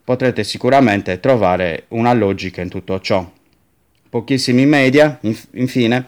potrete 0.04 0.44
sicuramente 0.44 1.22
trovare 1.22 1.86
una 1.90 2.12
logica 2.12 2.62
in 2.62 2.68
tutto 2.68 3.00
ciò. 3.00 3.26
Pochissimi 4.10 4.66
media, 4.66 5.18
infine, 5.52 6.08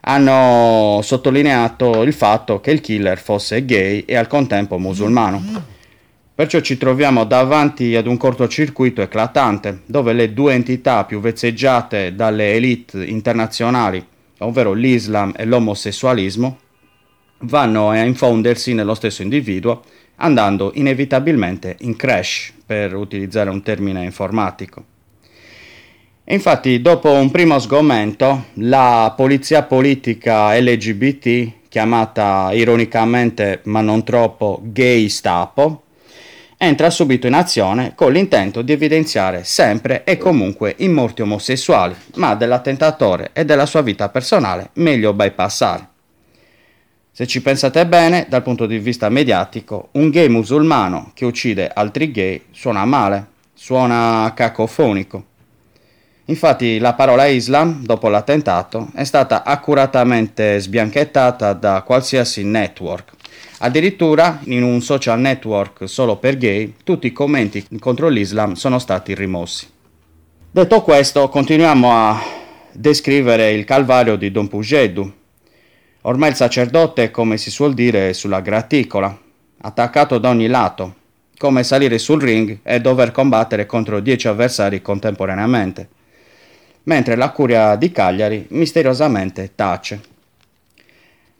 hanno 0.00 1.00
sottolineato 1.02 2.02
il 2.02 2.14
fatto 2.14 2.60
che 2.60 2.70
il 2.70 2.80
killer 2.80 3.18
fosse 3.18 3.62
gay 3.66 4.04
e 4.06 4.16
al 4.16 4.26
contempo 4.26 4.78
musulmano. 4.78 5.71
Perciò 6.34 6.60
ci 6.60 6.78
troviamo 6.78 7.24
davanti 7.24 7.94
ad 7.94 8.06
un 8.06 8.16
cortocircuito 8.16 9.02
eclatante, 9.02 9.82
dove 9.84 10.14
le 10.14 10.32
due 10.32 10.54
entità 10.54 11.04
più 11.04 11.20
vezzeggiate 11.20 12.14
dalle 12.14 12.54
elite 12.54 13.04
internazionali, 13.04 14.02
ovvero 14.38 14.72
l'Islam 14.72 15.34
e 15.36 15.44
l'omosessualismo, 15.44 16.58
vanno 17.40 17.90
a 17.90 18.02
infondersi 18.04 18.72
nello 18.72 18.94
stesso 18.94 19.20
individuo, 19.20 19.82
andando 20.16 20.70
inevitabilmente 20.74 21.76
in 21.80 21.96
crash, 21.96 22.54
per 22.64 22.94
utilizzare 22.94 23.50
un 23.50 23.62
termine 23.62 24.02
informatico. 24.02 24.84
Infatti, 26.24 26.80
dopo 26.80 27.10
un 27.10 27.30
primo 27.30 27.58
sgomento, 27.58 28.46
la 28.54 29.12
polizia 29.14 29.64
politica 29.64 30.58
LGBT, 30.58 31.68
chiamata 31.68 32.50
ironicamente 32.54 33.60
ma 33.64 33.82
non 33.82 34.02
troppo 34.02 34.60
gay 34.62 35.10
Stapo, 35.10 35.82
entra 36.64 36.90
subito 36.90 37.26
in 37.26 37.34
azione 37.34 37.92
con 37.96 38.12
l'intento 38.12 38.62
di 38.62 38.70
evidenziare 38.70 39.42
sempre 39.42 40.04
e 40.04 40.16
comunque 40.16 40.76
i 40.78 40.86
morti 40.86 41.20
omosessuali, 41.20 41.92
ma 42.14 42.36
dell'attentatore 42.36 43.30
e 43.32 43.44
della 43.44 43.66
sua 43.66 43.82
vita 43.82 44.08
personale 44.10 44.70
meglio 44.74 45.12
bypassare. 45.12 45.88
Se 47.10 47.26
ci 47.26 47.42
pensate 47.42 47.84
bene, 47.84 48.26
dal 48.28 48.44
punto 48.44 48.66
di 48.66 48.78
vista 48.78 49.08
mediatico, 49.08 49.88
un 49.92 50.08
gay 50.10 50.28
musulmano 50.28 51.10
che 51.14 51.24
uccide 51.24 51.68
altri 51.68 52.12
gay 52.12 52.44
suona 52.52 52.84
male, 52.84 53.26
suona 53.54 54.32
cacofonico. 54.32 55.24
Infatti 56.26 56.78
la 56.78 56.94
parola 56.94 57.26
Islam, 57.26 57.82
dopo 57.82 58.08
l'attentato, 58.08 58.90
è 58.94 59.02
stata 59.02 59.42
accuratamente 59.42 60.60
sbianchettata 60.60 61.54
da 61.54 61.82
qualsiasi 61.82 62.44
network, 62.44 63.14
Addirittura 63.58 64.40
in 64.44 64.64
un 64.64 64.80
social 64.82 65.20
network 65.20 65.88
solo 65.88 66.16
per 66.16 66.36
gay 66.36 66.74
tutti 66.82 67.06
i 67.06 67.12
commenti 67.12 67.64
contro 67.78 68.08
l'Islam 68.08 68.54
sono 68.54 68.80
stati 68.80 69.14
rimossi. 69.14 69.68
Detto 70.50 70.82
questo, 70.82 71.28
continuiamo 71.28 71.92
a 71.92 72.20
descrivere 72.72 73.52
il 73.52 73.64
calvario 73.64 74.16
di 74.16 74.30
Don 74.32 74.48
Pugedu. 74.48 75.12
Ormai 76.02 76.30
il 76.30 76.34
sacerdote, 76.34 77.12
come 77.12 77.36
si 77.36 77.50
suol 77.50 77.74
dire, 77.74 78.08
è 78.08 78.12
sulla 78.12 78.40
graticola, 78.40 79.16
attaccato 79.58 80.18
da 80.18 80.30
ogni 80.30 80.48
lato, 80.48 80.96
come 81.38 81.62
salire 81.62 81.98
sul 81.98 82.20
ring 82.20 82.58
e 82.62 82.80
dover 82.80 83.12
combattere 83.12 83.64
contro 83.64 84.00
dieci 84.00 84.26
avversari 84.26 84.82
contemporaneamente, 84.82 85.88
mentre 86.84 87.14
la 87.14 87.30
curia 87.30 87.76
di 87.76 87.92
Cagliari 87.92 88.46
misteriosamente 88.50 89.52
tace 89.54 90.10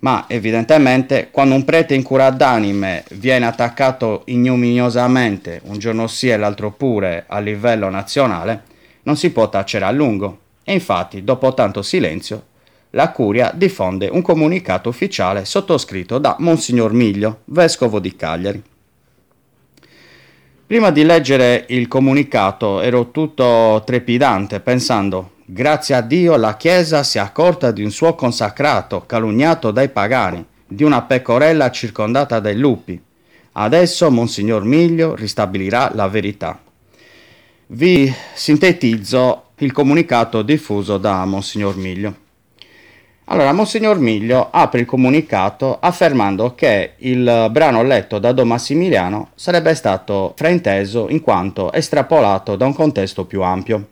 ma 0.02 0.24
evidentemente 0.28 1.28
quando 1.30 1.54
un 1.54 1.64
prete 1.64 1.94
in 1.94 2.02
cura 2.02 2.30
d'anime 2.30 3.04
viene 3.12 3.46
attaccato 3.46 4.22
ignominiosamente 4.26 5.60
un 5.64 5.78
giorno 5.78 6.06
sì 6.08 6.28
e 6.28 6.36
l'altro 6.36 6.72
pure 6.72 7.24
a 7.28 7.38
livello 7.38 7.88
nazionale, 7.88 8.62
non 9.04 9.16
si 9.16 9.30
può 9.30 9.48
tacere 9.48 9.84
a 9.84 9.90
lungo 9.90 10.38
e 10.64 10.72
infatti 10.72 11.22
dopo 11.22 11.54
tanto 11.54 11.82
silenzio 11.82 12.50
la 12.90 13.10
curia 13.10 13.52
diffonde 13.54 14.08
un 14.10 14.22
comunicato 14.22 14.88
ufficiale 14.88 15.44
sottoscritto 15.44 16.18
da 16.18 16.36
Monsignor 16.38 16.92
Miglio, 16.92 17.40
vescovo 17.46 18.00
di 18.00 18.14
Cagliari. 18.16 18.62
Prima 20.66 20.90
di 20.90 21.04
leggere 21.04 21.64
il 21.68 21.88
comunicato 21.88 22.80
ero 22.80 23.10
tutto 23.10 23.82
trepidante 23.86 24.60
pensando 24.60 25.30
Grazie 25.54 25.96
a 25.96 26.00
Dio 26.00 26.36
la 26.36 26.56
Chiesa 26.56 27.02
si 27.02 27.18
è 27.18 27.20
accorta 27.20 27.72
di 27.72 27.84
un 27.84 27.90
suo 27.90 28.14
consacrato 28.14 29.04
calunniato 29.04 29.70
dai 29.70 29.90
pagani, 29.90 30.42
di 30.66 30.82
una 30.82 31.02
pecorella 31.02 31.70
circondata 31.70 32.40
dai 32.40 32.56
lupi. 32.56 32.98
Adesso 33.52 34.10
Monsignor 34.10 34.64
Miglio 34.64 35.14
ristabilirà 35.14 35.90
la 35.92 36.08
verità. 36.08 36.58
Vi 37.66 38.10
sintetizzo 38.32 39.48
il 39.58 39.72
comunicato 39.72 40.40
diffuso 40.40 40.96
da 40.96 41.22
Monsignor 41.26 41.76
Miglio. 41.76 42.14
Allora, 43.24 43.52
Monsignor 43.52 43.98
Miglio 43.98 44.48
apre 44.50 44.80
il 44.80 44.86
comunicato 44.86 45.78
affermando 45.80 46.54
che 46.54 46.94
il 46.96 47.48
brano 47.50 47.82
letto 47.82 48.18
da 48.18 48.32
Don 48.32 48.48
Massimiliano 48.48 49.32
sarebbe 49.34 49.74
stato 49.74 50.32
frainteso 50.34 51.10
in 51.10 51.20
quanto 51.20 51.70
estrapolato 51.74 52.56
da 52.56 52.64
un 52.64 52.72
contesto 52.72 53.26
più 53.26 53.42
ampio. 53.42 53.88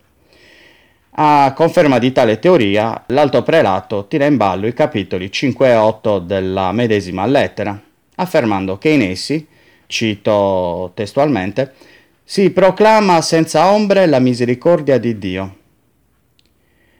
A 1.12 1.52
conferma 1.56 1.98
di 1.98 2.12
tale 2.12 2.38
teoria, 2.38 3.02
l'alto 3.08 3.42
prelato 3.42 4.06
tira 4.06 4.26
in 4.26 4.36
ballo 4.36 4.68
i 4.68 4.72
capitoli 4.72 5.30
5 5.30 5.68
e 5.68 5.74
8 5.74 6.20
della 6.20 6.70
medesima 6.70 7.26
lettera, 7.26 7.78
affermando 8.14 8.78
che 8.78 8.90
in 8.90 9.02
essi, 9.02 9.44
cito 9.86 10.92
testualmente, 10.94 11.74
si 12.22 12.50
proclama 12.50 13.20
senza 13.22 13.72
ombre 13.72 14.06
la 14.06 14.20
misericordia 14.20 14.98
di 14.98 15.18
Dio. 15.18 15.56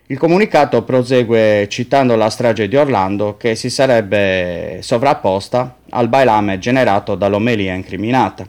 Il 0.07 0.19
comunicato 0.19 0.83
prosegue 0.83 1.69
citando 1.69 2.17
la 2.17 2.31
strage 2.31 2.67
di 2.67 2.75
Orlando 2.75 3.37
che 3.37 3.55
si 3.55 3.71
sarebbe 3.71 4.81
sovrapposta 4.83 5.76
al 5.90 6.09
bailame 6.09 6.59
generato 6.59 7.14
dall'omelia 7.14 7.75
incriminata. 7.75 8.45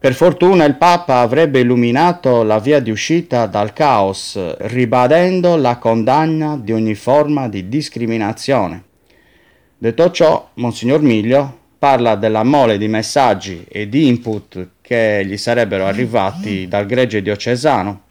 Per 0.00 0.14
fortuna 0.14 0.64
il 0.64 0.76
Papa 0.76 1.18
avrebbe 1.18 1.58
illuminato 1.58 2.44
la 2.44 2.60
via 2.60 2.78
di 2.78 2.88
uscita 2.88 3.46
dal 3.46 3.72
caos, 3.72 4.38
ribadendo 4.58 5.56
la 5.56 5.78
condanna 5.78 6.56
di 6.56 6.70
ogni 6.70 6.94
forma 6.94 7.48
di 7.48 7.68
discriminazione. 7.68 8.84
Detto 9.76 10.08
ciò, 10.12 10.50
Monsignor 10.54 11.02
Miglio 11.02 11.58
parla 11.80 12.14
della 12.14 12.44
mole 12.44 12.78
di 12.78 12.86
messaggi 12.86 13.64
e 13.68 13.88
di 13.88 14.06
input 14.06 14.68
che 14.80 15.24
gli 15.26 15.36
sarebbero 15.36 15.84
arrivati 15.84 16.68
dal 16.68 16.86
gregge 16.86 17.20
diocesano, 17.20 18.02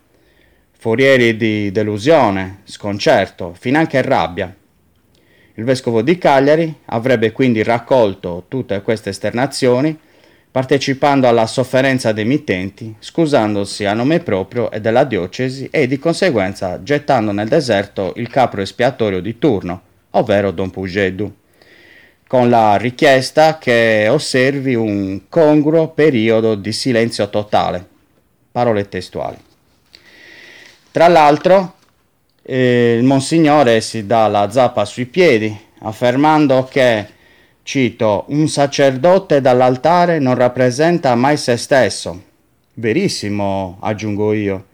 forieri 0.78 1.38
di 1.38 1.72
delusione, 1.72 2.64
sconcerto, 2.66 3.56
finanche 3.58 4.02
rabbia. 4.02 4.54
Il 5.54 5.64
vescovo 5.64 6.02
di 6.02 6.18
Cagliari 6.18 6.80
avrebbe 6.88 7.32
quindi 7.32 7.64
raccolto 7.64 8.44
tutte 8.50 8.82
queste 8.82 9.12
esternazioni 9.12 9.98
partecipando 10.58 11.28
alla 11.28 11.46
sofferenza 11.46 12.14
dei 12.14 12.26
mittenti, 12.26 12.96
scusandosi 12.98 13.86
a 13.86 13.94
nome 13.94 14.22
proprio 14.22 14.72
e 14.72 14.82
della 14.82 15.04
diocesi 15.04 15.68
e 15.70 15.86
di 15.86 16.00
conseguenza 16.00 16.82
gettando 16.82 17.32
nel 17.32 17.48
deserto 17.48 18.14
il 18.16 18.28
capro 18.28 18.62
espiatorio 18.62 19.22
di 19.22 19.38
turno, 19.38 19.82
ovvero 20.10 20.50
Don 20.50 20.72
Pugedu, 20.72 21.32
con 22.26 22.50
la 22.50 22.76
richiesta 22.76 23.60
che 23.60 24.08
osservi 24.10 24.74
un 24.74 25.30
congruo 25.30 25.90
periodo 25.90 26.56
di 26.56 26.72
silenzio 26.72 27.30
totale. 27.30 27.88
Parole 28.52 28.90
testuali. 28.90 29.38
Tra 30.90 31.08
l'altro, 31.08 31.76
eh, 32.42 32.96
il 32.98 33.04
Monsignore 33.04 33.80
si 33.82 34.08
dà 34.08 34.26
la 34.28 34.50
zappa 34.50 34.86
sui 34.86 35.06
piedi, 35.06 35.56
affermando 35.82 36.64
che 36.64 37.10
Cito, 37.68 38.24
un 38.30 38.48
sacerdote 38.48 39.42
dall'altare 39.42 40.20
non 40.20 40.36
rappresenta 40.36 41.14
mai 41.16 41.36
se 41.36 41.58
stesso, 41.58 42.22
Verissimo, 42.76 43.76
aggiungo 43.82 44.32
io. 44.32 44.66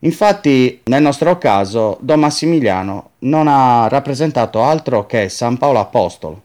Infatti, 0.00 0.80
nel 0.86 1.02
nostro 1.02 1.38
caso, 1.38 1.98
Don 2.00 2.18
Massimiliano 2.18 3.10
non 3.20 3.46
ha 3.46 3.86
rappresentato 3.86 4.60
altro 4.60 5.06
che 5.06 5.28
San 5.28 5.56
Paolo 5.56 5.78
Apostolo. 5.78 6.42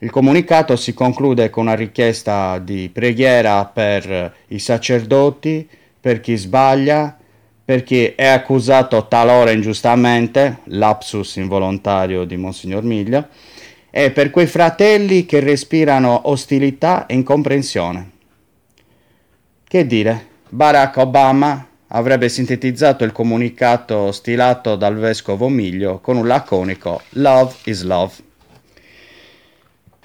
Il 0.00 0.10
comunicato 0.10 0.76
si 0.76 0.92
conclude 0.92 1.48
con 1.48 1.64
una 1.64 1.74
richiesta 1.74 2.58
di 2.58 2.90
preghiera 2.92 3.64
per 3.64 4.34
i 4.48 4.58
sacerdoti, 4.58 5.66
per 5.98 6.20
chi 6.20 6.36
sbaglia, 6.36 7.16
per 7.64 7.82
chi 7.82 8.12
è 8.14 8.26
accusato 8.26 9.06
talora 9.08 9.52
ingiustamente, 9.52 10.58
lapsus 10.64 11.36
involontario 11.36 12.24
di 12.24 12.36
Monsignor 12.36 12.82
Miglia, 12.82 13.26
e 13.94 14.10
per 14.10 14.30
quei 14.30 14.46
fratelli 14.46 15.26
che 15.26 15.40
respirano 15.40 16.30
ostilità 16.30 17.04
e 17.04 17.12
incomprensione. 17.12 18.10
Che 19.68 19.86
dire, 19.86 20.26
Barack 20.48 20.96
Obama 20.96 21.68
avrebbe 21.88 22.30
sintetizzato 22.30 23.04
il 23.04 23.12
comunicato 23.12 24.10
stilato 24.10 24.76
dal 24.76 24.96
vescovo 24.96 25.50
Miglio 25.50 25.98
con 25.98 26.16
un 26.16 26.26
laconico 26.26 27.02
Love 27.10 27.54
is 27.64 27.82
Love. 27.82 28.14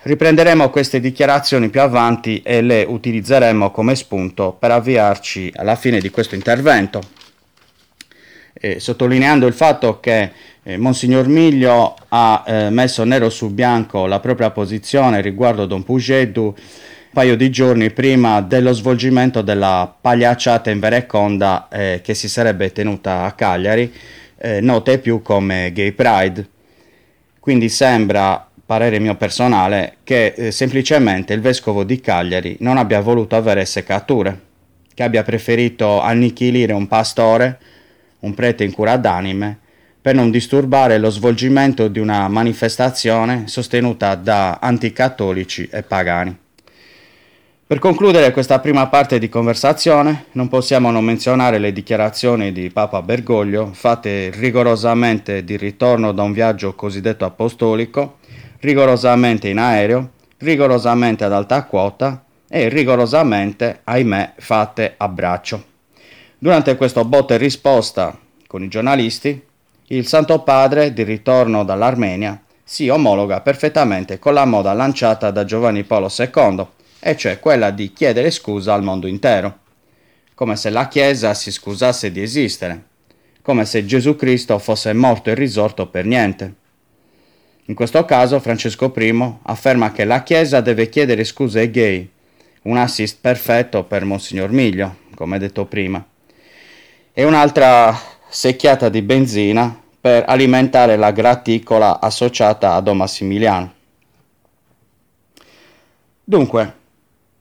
Riprenderemo 0.02 0.70
queste 0.70 1.00
dichiarazioni 1.00 1.70
più 1.70 1.80
avanti 1.80 2.42
e 2.42 2.62
le 2.62 2.84
utilizzeremo 2.84 3.72
come 3.72 3.96
spunto 3.96 4.52
per 4.52 4.72
avviarci 4.72 5.52
alla 5.56 5.76
fine 5.78 6.00
di 6.02 6.10
questo 6.10 6.36
intervento, 6.36 7.02
eh, 8.54 8.82
sottolineando 8.82 9.48
il 9.48 9.54
fatto 9.54 10.02
che 10.02 10.32
eh, 10.68 10.76
Monsignor 10.76 11.30
Miglio 11.30 11.96
ha 12.10 12.44
eh, 12.46 12.70
messo 12.72 13.06
nero 13.06 13.30
su 13.30 13.54
bianco 13.54 14.06
la 14.06 14.20
propria 14.20 14.52
posizione 14.52 15.22
riguardo 15.22 15.66
Don 15.66 15.84
Pugedu 15.84 16.44
un 16.44 16.54
paio 17.14 17.38
di 17.38 17.50
giorni 17.50 17.90
prima 17.92 18.42
dello 18.42 18.74
svolgimento 18.74 19.42
della 19.42 19.96
pagliacciata 20.00 20.70
in 20.70 20.82
Vereconda 20.82 21.70
eh, 21.70 22.02
che 22.04 22.14
si 22.14 22.28
sarebbe 22.28 22.74
tenuta 22.74 23.24
a 23.24 23.32
Cagliari, 23.32 23.92
eh, 24.38 24.60
nota 24.60 24.96
più 24.98 25.22
come 25.22 25.72
Gay 25.74 25.94
Pride. 25.94 26.48
Quindi 27.40 27.70
sembra 27.70 28.46
parere 28.66 29.00
mio 29.00 29.16
personale, 29.16 29.96
che 30.04 30.34
eh, 30.36 30.52
semplicemente 30.52 31.34
il 31.34 31.40
vescovo 31.40 31.86
di 31.86 32.02
Cagliari 32.02 32.58
non 32.60 32.78
abbia 32.78 33.00
voluto 33.00 33.36
avere 33.36 33.66
seccature, 33.66 34.40
che 34.94 35.02
abbia 35.02 35.24
preferito 35.24 36.02
annichilire 36.02 36.74
un 36.74 36.88
pastore, 36.88 37.58
un 38.20 38.34
prete 38.34 38.64
in 38.66 38.74
cura 38.74 38.98
d'anime, 38.98 39.60
per 40.02 40.16
non 40.16 40.32
disturbare 40.32 40.98
lo 40.98 41.10
svolgimento 41.10 41.88
di 41.88 42.00
una 42.00 42.28
manifestazione 42.28 43.48
sostenuta 43.48 44.16
da 44.16 44.60
anticattolici 44.62 45.68
e 45.72 45.84
pagani. 45.84 46.38
Per 47.68 47.80
concludere 47.80 48.32
questa 48.32 48.60
prima 48.60 48.88
parte 48.88 49.20
di 49.20 49.28
conversazione, 49.28 50.28
non 50.32 50.48
possiamo 50.48 50.90
non 50.90 51.04
menzionare 51.04 51.58
le 51.58 51.74
dichiarazioni 51.74 52.54
di 52.54 52.70
Papa 52.70 53.02
Bergoglio, 53.02 53.72
fatte 53.74 54.32
rigorosamente 54.34 55.44
di 55.44 55.58
ritorno 55.58 56.14
da 56.14 56.24
un 56.24 56.32
viaggio 56.32 56.76
cosiddetto 56.76 57.26
apostolico, 57.26 58.20
rigorosamente 58.60 59.50
in 59.50 59.58
aereo, 59.58 60.12
rigorosamente 60.38 61.26
ad 61.26 61.34
alta 61.34 61.66
quota 61.66 62.24
e 62.48 62.70
rigorosamente, 62.70 63.82
ahimè, 63.84 64.36
fatte 64.38 64.94
a 64.96 65.10
braccio. 65.10 65.62
Durante 66.38 66.78
questo 66.78 67.04
botta 67.04 67.34
e 67.34 67.38
risposta 67.38 68.18
con 68.48 68.64
i 68.64 68.70
giornalisti, 68.70 69.44
il 69.90 70.06
Santo 70.06 70.40
Padre, 70.40 70.92
di 70.92 71.04
ritorno 71.04 71.64
dall'Armenia, 71.64 72.42
si 72.62 72.90
omologa 72.90 73.40
perfettamente 73.40 74.20
con 74.20 74.34
la 74.34 74.44
moda 74.44 74.74
lanciata 74.74 75.32
da 75.32 75.46
Giovanni 75.46 75.86
Paolo 75.86 76.12
II, 76.16 76.68
e 77.00 77.16
cioè 77.16 77.40
quella 77.40 77.72
di 77.72 77.94
chiedere 77.94 78.30
scusa 78.30 78.74
al 78.74 78.84
mondo 78.84 79.08
intero, 79.08 79.60
come 80.34 80.58
se 80.58 80.70
la 80.70 80.90
Chiesa 80.90 81.34
si 81.34 81.52
scusasse 81.52 82.12
di 82.12 82.22
esistere, 82.22 82.84
come 83.42 83.64
se 83.64 83.86
Gesù 83.86 84.18
Cristo 84.18 84.60
fosse 84.60 84.92
morto 84.92 85.30
e 85.30 85.36
risorto 85.36 85.88
per 85.88 86.04
niente. 86.04 86.54
In 87.68 87.76
questo 87.76 88.04
caso 88.04 88.42
Francesco 88.42 88.92
I 88.94 89.34
afferma 89.44 89.94
che 89.94 90.04
la 90.04 90.22
Chiesa 90.24 90.60
deve 90.60 90.90
chiedere 90.90 91.24
scuse 91.24 91.60
ai 91.60 91.72
gay, 91.72 92.10
un 92.64 92.76
assist 92.76 93.20
perfetto 93.22 93.86
per 93.86 94.04
Monsignor 94.04 94.52
Miglio, 94.52 94.98
come 95.16 95.40
detto 95.40 95.66
prima, 95.66 96.06
e 97.14 97.24
un'altra 97.24 97.98
secchiata 98.30 98.90
di 98.90 99.02
benzina 99.02 99.82
per 100.00 100.26
alimentare 100.28 100.96
la 100.96 101.12
graticola 101.12 102.00
associata 102.00 102.74
a 102.74 102.82
Don 102.82 102.98
Massimiliano. 102.98 103.74
Dunque, 106.24 106.76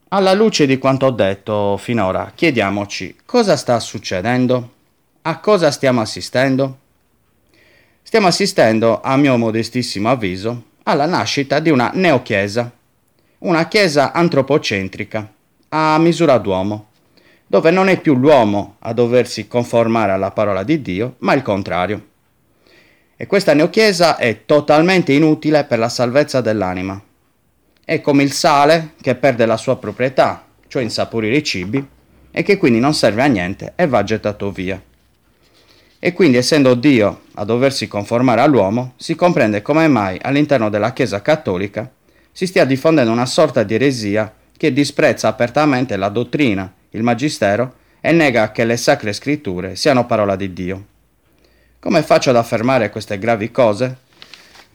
alla 0.09 0.33
luce 0.33 0.67
di 0.67 0.79
quanto 0.79 1.07
ho 1.07 1.11
detto 1.11 1.77
finora, 1.77 2.33
chiediamoci 2.35 3.17
cosa 3.25 3.57
sta 3.57 3.79
succedendo? 3.81 4.71
A 5.23 5.41
cosa 5.41 5.71
stiamo 5.71 6.01
assistendo? 6.01 6.79
stiamo 8.07 8.29
assistendo, 8.29 9.01
a 9.01 9.17
mio 9.17 9.37
modestissimo 9.37 10.09
avviso, 10.09 10.63
alla 10.85 11.07
nascita 11.07 11.59
di 11.59 11.71
una 11.71 11.91
neochiesa, 11.93 12.71
una 13.39 13.67
chiesa 13.67 14.13
antropocentrica, 14.13 15.29
a 15.71 15.99
misura 15.99 16.39
d'uomo, 16.39 16.91
dove 17.47 17.71
non 17.71 17.89
è 17.89 18.01
più 18.01 18.15
l'uomo 18.15 18.77
a 18.81 18.93
doversi 18.93 19.47
conformare 19.47 20.13
alla 20.13 20.31
parola 20.31 20.63
di 20.63 20.83
Dio, 20.83 21.15
ma 21.19 21.33
il 21.33 21.43
contrario. 21.43 22.07
E 23.17 23.27
questa 23.27 23.55
neochiesa 23.55 24.17
è 24.17 24.45
totalmente 24.45 25.13
inutile 25.13 25.65
per 25.65 25.79
la 25.79 25.89
salvezza 25.89 26.41
dell'anima. 26.41 27.01
È 27.85 28.01
come 28.01 28.23
il 28.23 28.33
sale 28.33 28.95
che 29.01 29.15
perde 29.15 29.47
la 29.47 29.57
sua 29.57 29.77
proprietà, 29.77 30.45
cioè 30.67 30.83
insaporire 30.83 31.37
i 31.37 31.45
cibi, 31.45 31.87
e 32.31 32.43
che 32.43 32.57
quindi 32.59 32.81
non 32.81 32.95
serve 32.95 33.23
a 33.23 33.27
niente 33.27 33.73
e 33.77 33.87
va 33.87 34.03
gettato 34.03 34.51
via. 34.51 34.83
E 35.99 36.13
quindi 36.13 36.37
essendo 36.37 36.75
Dio 36.75 37.23
a 37.35 37.45
doversi 37.45 37.89
conformare 37.89 38.43
all'uomo, 38.43 38.93
si 38.97 39.15
comprende 39.15 39.63
come 39.63 39.89
mai 39.89 40.19
all'interno 40.21 40.69
della 40.69 40.93
Chiesa 40.93 41.23
cattolica 41.23 41.91
si 42.37 42.47
stia 42.47 42.67
diffondendo 42.67 43.11
una 43.11 43.25
sorta 43.25 43.63
di 43.63 43.73
eresia 43.73 44.31
che 44.55 44.71
disprezza 44.71 45.29
apertamente 45.29 45.97
la 45.97 46.11
dottrina, 46.11 46.71
il 46.91 47.03
magistero 47.03 47.75
e 48.01 48.13
nega 48.13 48.53
che 48.53 48.65
le 48.65 48.77
sacre 48.77 49.13
scritture 49.13 49.77
siano 49.77 50.07
parola 50.07 50.37
di 50.37 50.53
Dio. 50.53 50.85
Come 51.81 52.03
faccio 52.03 52.31
ad 52.31 52.37
affermare 52.37 52.91
queste 52.91 53.19
gravi 53.19 53.51
cose? 53.51 53.97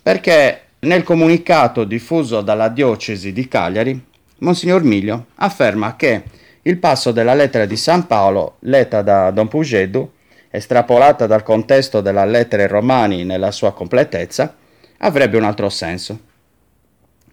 Perché 0.02 0.62
nel 0.80 1.04
comunicato 1.04 1.84
diffuso 1.84 2.41
dalla 2.41 2.69
diocesi 2.69 3.32
di 3.32 3.47
Cagliari, 3.47 4.04
Monsignor 4.39 4.84
Miglio 4.84 5.28
afferma 5.36 5.95
che 5.95 6.24
il 6.63 6.78
passo 6.78 7.12
della 7.12 7.34
lettera 7.34 7.65
di 7.65 7.76
San 7.76 8.08
Paolo, 8.08 8.58
letta 8.62 9.02
da 9.02 9.32
Don 9.32 9.47
Pugedu, 9.47 10.12
estrapolata 10.50 11.28
dal 11.28 11.43
contesto 11.43 12.02
della 12.02 12.26
lettera 12.26 12.63
ai 12.63 12.67
Romani 12.67 13.24
nella 13.24 13.52
sua 13.52 13.74
completezza, 13.74 14.56
avrebbe 14.97 15.38
un 15.38 15.43
altro 15.43 15.69
senso. 15.69 16.19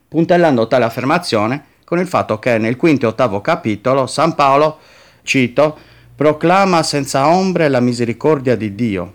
Puntellando 0.09 0.67
tale 0.67 0.85
affermazione 0.85 1.65
con 1.89 1.99
il 1.99 2.07
fatto 2.07 2.39
che 2.39 2.59
nel 2.59 2.77
quinto 2.77 3.07
e 3.07 3.09
ottavo 3.09 3.41
capitolo 3.41 4.07
San 4.07 4.35
Paolo, 4.35 4.79
cito, 5.23 5.75
proclama 6.15 6.83
senza 6.83 7.29
ombre 7.29 7.69
la 7.69 7.81
misericordia 7.81 8.57
di 8.57 8.75
Dio. 8.75 9.15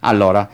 Allora, 0.00 0.48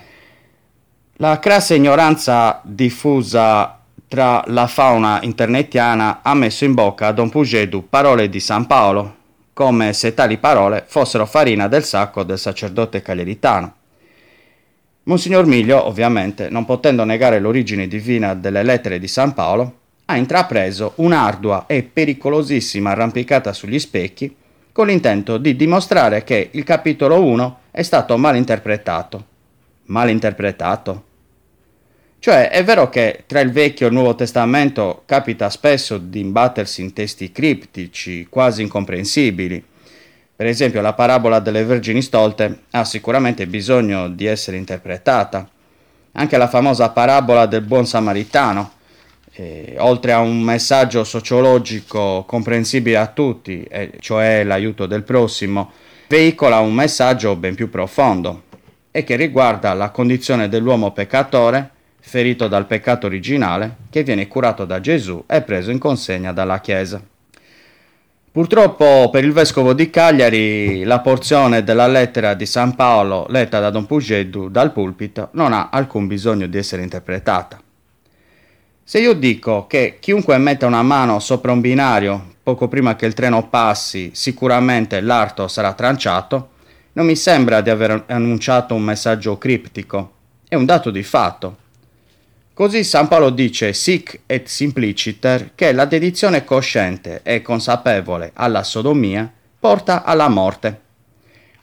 la 1.14 1.38
crassa 1.38 1.72
ignoranza 1.72 2.60
diffusa 2.62 3.80
tra 4.06 4.44
la 4.48 4.66
fauna 4.66 5.20
internetiana 5.22 6.20
ha 6.22 6.34
messo 6.34 6.66
in 6.66 6.74
bocca 6.74 7.06
a 7.06 7.12
Don 7.12 7.30
Pugedu 7.30 7.88
parole 7.88 8.28
di 8.28 8.38
San 8.38 8.66
Paolo, 8.66 9.16
come 9.54 9.94
se 9.94 10.12
tali 10.12 10.36
parole 10.36 10.84
fossero 10.86 11.24
farina 11.24 11.68
del 11.68 11.84
sacco 11.84 12.22
del 12.22 12.38
sacerdote 12.38 13.00
cagliaritano. 13.00 13.74
Monsignor 15.04 15.46
Miglio, 15.46 15.86
ovviamente, 15.86 16.50
non 16.50 16.66
potendo 16.66 17.02
negare 17.04 17.40
l'origine 17.40 17.88
divina 17.88 18.34
delle 18.34 18.62
lettere 18.62 18.98
di 18.98 19.08
San 19.08 19.32
Paolo, 19.32 19.78
ha 20.10 20.16
intrapreso 20.16 20.94
un'ardua 20.96 21.66
e 21.68 21.84
pericolosissima 21.84 22.90
arrampicata 22.90 23.52
sugli 23.52 23.78
specchi 23.78 24.34
con 24.72 24.88
l'intento 24.88 25.38
di 25.38 25.54
dimostrare 25.54 26.24
che 26.24 26.48
il 26.52 26.64
capitolo 26.64 27.22
1 27.24 27.58
è 27.70 27.82
stato 27.82 28.16
mal 28.16 28.34
interpretato. 28.34 29.24
Mal 29.84 30.10
interpretato? 30.10 31.04
Cioè, 32.18 32.50
è 32.50 32.64
vero 32.64 32.88
che 32.88 33.22
tra 33.26 33.38
il 33.38 33.52
Vecchio 33.52 33.86
e 33.86 33.88
il 33.88 33.94
Nuovo 33.94 34.16
Testamento 34.16 35.02
capita 35.06 35.48
spesso 35.48 35.96
di 35.96 36.18
imbattersi 36.18 36.82
in 36.82 36.92
testi 36.92 37.30
criptici, 37.30 38.26
quasi 38.28 38.62
incomprensibili. 38.62 39.64
Per 40.34 40.46
esempio, 40.46 40.80
la 40.80 40.92
parabola 40.92 41.38
delle 41.38 41.64
vergini 41.64 42.02
stolte 42.02 42.62
ha 42.72 42.84
sicuramente 42.84 43.46
bisogno 43.46 44.08
di 44.08 44.26
essere 44.26 44.56
interpretata. 44.56 45.48
Anche 46.12 46.36
la 46.36 46.48
famosa 46.48 46.90
parabola 46.90 47.46
del 47.46 47.62
buon 47.62 47.86
samaritano, 47.86 48.78
eh, 49.32 49.76
oltre 49.78 50.12
a 50.12 50.20
un 50.20 50.40
messaggio 50.40 51.04
sociologico 51.04 52.24
comprensibile 52.26 52.96
a 52.96 53.06
tutti, 53.06 53.62
eh, 53.64 53.92
cioè 54.00 54.44
l'aiuto 54.44 54.86
del 54.86 55.02
prossimo, 55.02 55.72
veicola 56.08 56.58
un 56.58 56.74
messaggio 56.74 57.36
ben 57.36 57.54
più 57.54 57.70
profondo 57.70 58.44
e 58.90 59.04
che 59.04 59.16
riguarda 59.16 59.72
la 59.74 59.90
condizione 59.90 60.48
dell'uomo 60.48 60.92
peccatore 60.92 61.70
ferito 62.00 62.48
dal 62.48 62.66
peccato 62.66 63.06
originale, 63.06 63.76
che 63.90 64.02
viene 64.02 64.26
curato 64.26 64.64
da 64.64 64.80
Gesù 64.80 65.22
e 65.26 65.42
preso 65.42 65.70
in 65.70 65.78
consegna 65.78 66.32
dalla 66.32 66.60
Chiesa. 66.60 67.00
Purtroppo 68.32 69.10
per 69.10 69.24
il 69.24 69.32
vescovo 69.32 69.72
di 69.72 69.90
Cagliari 69.90 70.84
la 70.84 71.00
porzione 71.00 71.62
della 71.62 71.86
lettera 71.86 72.34
di 72.34 72.46
San 72.46 72.74
Paolo 72.74 73.26
letta 73.28 73.58
da 73.58 73.70
Don 73.70 73.86
Pugeddu 73.86 74.48
dal 74.48 74.72
pulpito 74.72 75.30
non 75.32 75.52
ha 75.52 75.68
alcun 75.70 76.06
bisogno 76.06 76.46
di 76.46 76.56
essere 76.56 76.82
interpretata. 76.82 77.60
Se 78.90 78.98
io 78.98 79.12
dico 79.12 79.68
che 79.68 79.98
chiunque 80.00 80.36
metta 80.38 80.66
una 80.66 80.82
mano 80.82 81.20
sopra 81.20 81.52
un 81.52 81.60
binario 81.60 82.34
poco 82.42 82.66
prima 82.66 82.96
che 82.96 83.06
il 83.06 83.14
treno 83.14 83.48
passi, 83.48 84.10
sicuramente 84.14 85.00
l'arto 85.00 85.46
sarà 85.46 85.74
tranciato, 85.74 86.48
non 86.94 87.06
mi 87.06 87.14
sembra 87.14 87.60
di 87.60 87.70
aver 87.70 88.06
annunciato 88.08 88.74
un 88.74 88.82
messaggio 88.82 89.38
criptico, 89.38 90.14
è 90.48 90.56
un 90.56 90.64
dato 90.64 90.90
di 90.90 91.04
fatto. 91.04 91.56
Così 92.52 92.82
San 92.82 93.06
Paolo 93.06 93.30
dice 93.30 93.72
sic 93.72 94.22
et 94.26 94.48
simpliciter 94.48 95.52
che 95.54 95.70
la 95.70 95.84
dedizione 95.84 96.42
cosciente 96.42 97.20
e 97.22 97.42
consapevole 97.42 98.32
alla 98.34 98.64
sodomia 98.64 99.32
porta 99.60 100.02
alla 100.02 100.26
morte. 100.26 100.80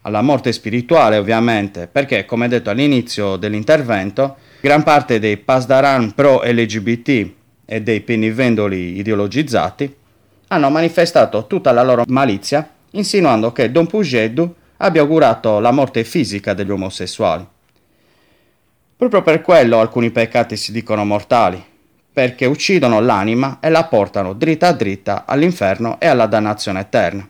Alla 0.03 0.21
morte 0.21 0.53
spirituale 0.53 1.17
ovviamente, 1.17 1.89
perché 1.91 2.23
come 2.23 2.47
detto 2.47 2.69
all'inizio 2.69 3.35
dell'intervento, 3.35 4.37
gran 4.59 4.83
parte 4.83 5.19
dei 5.19 5.37
pasdaran 5.37 6.13
pro 6.13 6.41
LGBT 6.43 7.29
e 7.65 7.81
dei 7.81 8.01
penivendoli 8.01 8.97
ideologizzati 8.97 9.95
hanno 10.47 10.69
manifestato 10.69 11.45
tutta 11.45 11.71
la 11.71 11.83
loro 11.83 12.03
malizia 12.07 12.67
insinuando 12.91 13.51
che 13.51 13.71
Don 13.71 13.85
Pugeddu 13.85 14.55
abbia 14.77 15.01
augurato 15.01 15.59
la 15.59 15.71
morte 15.71 16.03
fisica 16.03 16.53
degli 16.53 16.71
omosessuali. 16.71 17.45
Proprio 18.95 19.21
per 19.21 19.41
quello 19.41 19.79
alcuni 19.79 20.09
peccati 20.09 20.55
si 20.55 20.71
dicono 20.71 21.05
mortali, 21.05 21.63
perché 22.11 22.45
uccidono 22.45 22.99
l'anima 22.99 23.59
e 23.59 23.69
la 23.69 23.83
portano 23.83 24.33
dritta 24.33 24.71
dritta 24.71 25.25
all'inferno 25.27 25.99
e 25.99 26.07
alla 26.07 26.25
dannazione 26.25 26.79
eterna. 26.79 27.27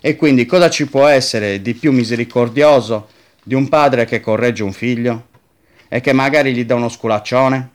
E 0.00 0.16
quindi 0.16 0.46
cosa 0.46 0.70
ci 0.70 0.86
può 0.86 1.06
essere 1.06 1.60
di 1.60 1.74
più 1.74 1.92
misericordioso 1.92 3.08
di 3.42 3.54
un 3.54 3.68
padre 3.68 4.06
che 4.06 4.20
corregge 4.20 4.62
un 4.62 4.72
figlio 4.72 5.28
e 5.92 6.00
che 6.00 6.14
magari 6.14 6.54
gli 6.54 6.64
dà 6.64 6.76
uno 6.76 6.88
sculaccione? 6.88 7.70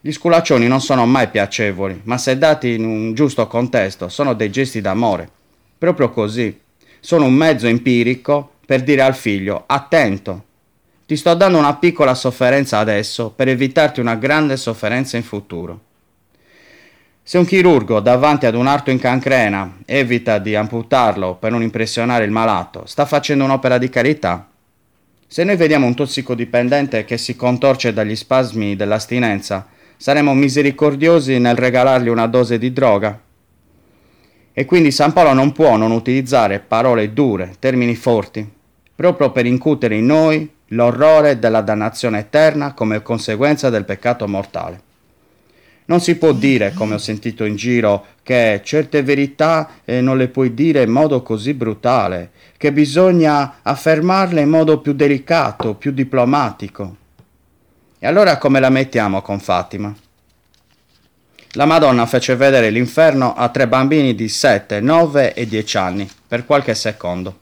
Gli 0.00 0.10
sculaccioni 0.10 0.66
non 0.66 0.80
sono 0.80 1.06
mai 1.06 1.28
piacevoli, 1.28 2.00
ma 2.04 2.18
se 2.18 2.36
dati 2.36 2.72
in 2.72 2.84
un 2.84 3.14
giusto 3.14 3.46
contesto 3.46 4.08
sono 4.08 4.32
dei 4.32 4.50
gesti 4.50 4.80
d'amore. 4.80 5.28
Proprio 5.78 6.10
così. 6.10 6.58
Sono 6.98 7.26
un 7.26 7.34
mezzo 7.34 7.66
empirico 7.66 8.54
per 8.66 8.82
dire 8.82 9.02
al 9.02 9.14
figlio 9.14 9.64
attento, 9.66 10.44
ti 11.06 11.16
sto 11.16 11.34
dando 11.34 11.58
una 11.58 11.76
piccola 11.76 12.14
sofferenza 12.14 12.78
adesso 12.78 13.28
per 13.28 13.48
evitarti 13.48 14.00
una 14.00 14.14
grande 14.14 14.56
sofferenza 14.56 15.18
in 15.18 15.22
futuro. 15.22 15.80
Se 17.22 17.36
un 17.36 17.44
chirurgo 17.44 18.00
davanti 18.00 18.46
ad 18.46 18.54
un 18.54 18.66
arto 18.66 18.90
in 18.90 18.98
cancrena 18.98 19.80
evita 19.84 20.38
di 20.38 20.54
amputarlo 20.56 21.34
per 21.34 21.50
non 21.50 21.60
impressionare 21.60 22.24
il 22.24 22.30
malato, 22.30 22.86
sta 22.86 23.04
facendo 23.04 23.44
un'opera 23.44 23.76
di 23.76 23.90
carità? 23.90 24.48
Se 25.34 25.42
noi 25.42 25.56
vediamo 25.56 25.86
un 25.86 25.96
tossicodipendente 25.96 27.04
che 27.04 27.18
si 27.18 27.34
contorce 27.34 27.92
dagli 27.92 28.14
spasmi 28.14 28.76
dell'astinenza, 28.76 29.66
saremo 29.96 30.32
misericordiosi 30.32 31.40
nel 31.40 31.56
regalargli 31.56 32.06
una 32.06 32.28
dose 32.28 32.56
di 32.56 32.72
droga? 32.72 33.20
E 34.52 34.64
quindi 34.64 34.92
San 34.92 35.12
Paolo 35.12 35.32
non 35.32 35.50
può 35.50 35.76
non 35.76 35.90
utilizzare 35.90 36.60
parole 36.60 37.12
dure, 37.12 37.56
termini 37.58 37.96
forti, 37.96 38.48
proprio 38.94 39.32
per 39.32 39.44
incutere 39.44 39.96
in 39.96 40.06
noi 40.06 40.48
l'orrore 40.66 41.40
della 41.40 41.62
dannazione 41.62 42.20
eterna 42.20 42.72
come 42.72 43.02
conseguenza 43.02 43.70
del 43.70 43.84
peccato 43.84 44.28
mortale. 44.28 44.82
Non 45.86 46.00
si 46.00 46.16
può 46.16 46.32
dire, 46.32 46.72
come 46.72 46.94
ho 46.94 46.98
sentito 46.98 47.44
in 47.44 47.56
giro, 47.56 48.06
che 48.22 48.62
certe 48.64 49.02
verità 49.02 49.68
eh, 49.84 50.00
non 50.00 50.16
le 50.16 50.28
puoi 50.28 50.54
dire 50.54 50.82
in 50.82 50.90
modo 50.90 51.22
così 51.22 51.52
brutale, 51.52 52.30
che 52.56 52.72
bisogna 52.72 53.56
affermarle 53.60 54.40
in 54.40 54.48
modo 54.48 54.80
più 54.80 54.94
delicato, 54.94 55.74
più 55.74 55.92
diplomatico. 55.92 56.96
E 57.98 58.06
allora 58.06 58.38
come 58.38 58.60
la 58.60 58.70
mettiamo 58.70 59.20
con 59.20 59.40
Fatima? 59.40 59.94
La 61.52 61.66
Madonna 61.66 62.06
fece 62.06 62.34
vedere 62.34 62.70
l'inferno 62.70 63.34
a 63.34 63.48
tre 63.50 63.68
bambini 63.68 64.14
di 64.14 64.28
7, 64.28 64.80
9 64.80 65.34
e 65.34 65.46
10 65.46 65.76
anni 65.76 66.10
per 66.26 66.46
qualche 66.46 66.74
secondo. 66.74 67.40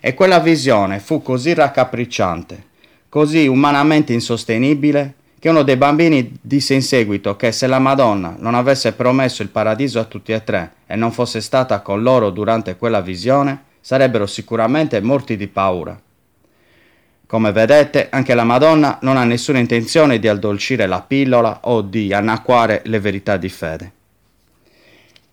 E 0.00 0.14
quella 0.14 0.40
visione 0.40 0.98
fu 0.98 1.22
così 1.22 1.52
raccapricciante, 1.52 2.64
così 3.08 3.46
umanamente 3.46 4.12
insostenibile, 4.12 5.14
che 5.44 5.50
uno 5.50 5.62
dei 5.62 5.76
bambini 5.76 6.38
disse 6.40 6.72
in 6.72 6.80
seguito 6.80 7.36
che 7.36 7.52
se 7.52 7.66
la 7.66 7.78
Madonna 7.78 8.34
non 8.38 8.54
avesse 8.54 8.94
promesso 8.94 9.42
il 9.42 9.50
paradiso 9.50 10.00
a 10.00 10.04
tutti 10.04 10.32
e 10.32 10.42
tre 10.42 10.72
e 10.86 10.96
non 10.96 11.12
fosse 11.12 11.42
stata 11.42 11.80
con 11.80 12.02
loro 12.02 12.30
durante 12.30 12.76
quella 12.78 13.02
visione, 13.02 13.62
sarebbero 13.78 14.24
sicuramente 14.24 15.02
morti 15.02 15.36
di 15.36 15.46
paura. 15.46 16.00
Come 17.26 17.52
vedete, 17.52 18.08
anche 18.08 18.32
la 18.32 18.44
Madonna 18.44 18.96
non 19.02 19.18
ha 19.18 19.24
nessuna 19.24 19.58
intenzione 19.58 20.18
di 20.18 20.28
addolcire 20.28 20.86
la 20.86 21.02
pillola 21.02 21.58
o 21.64 21.82
di 21.82 22.10
annacquare 22.14 22.80
le 22.86 22.98
verità 22.98 23.36
di 23.36 23.50
fede. 23.50 23.92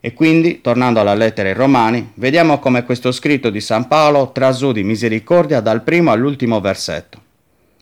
E 0.02 0.14
quindi, 0.14 0.60
tornando 0.60 1.00
alla 1.00 1.14
lettera 1.14 1.48
ai 1.48 1.56
Romani, 1.56 2.12
vediamo 2.16 2.60
come 2.60 2.84
questo 2.84 3.14
scritto 3.14 3.50
di 3.50 3.62
San 3.62 3.88
Paolo 3.88 4.34
trasudi 4.34 4.84
misericordia 4.84 5.62
dal 5.62 5.84
primo 5.84 6.12
all'ultimo 6.12 6.60
versetto 6.60 7.30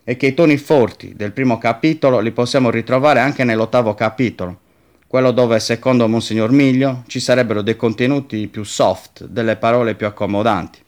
e 0.10 0.18
che 0.18 0.26
i 0.26 0.34
toni 0.34 0.58
forti 0.58 1.14
del 1.16 1.34
primo 1.34 1.60
capitolo 1.60 2.18
li 2.18 2.32
possiamo 2.32 2.72
ritrovare 2.72 3.20
anche 3.20 3.44
nell'ottavo 3.44 3.94
capitolo, 3.94 4.60
quello 5.06 5.30
dove, 5.30 5.60
secondo 5.60 6.08
Monsignor 6.08 6.50
Miglio, 6.50 7.04
ci 7.06 7.20
sarebbero 7.20 7.62
dei 7.62 7.76
contenuti 7.76 8.48
più 8.48 8.64
soft, 8.64 9.26
delle 9.26 9.56
parole 9.56 9.94
più 9.94 10.08
accomodanti. 10.08 10.80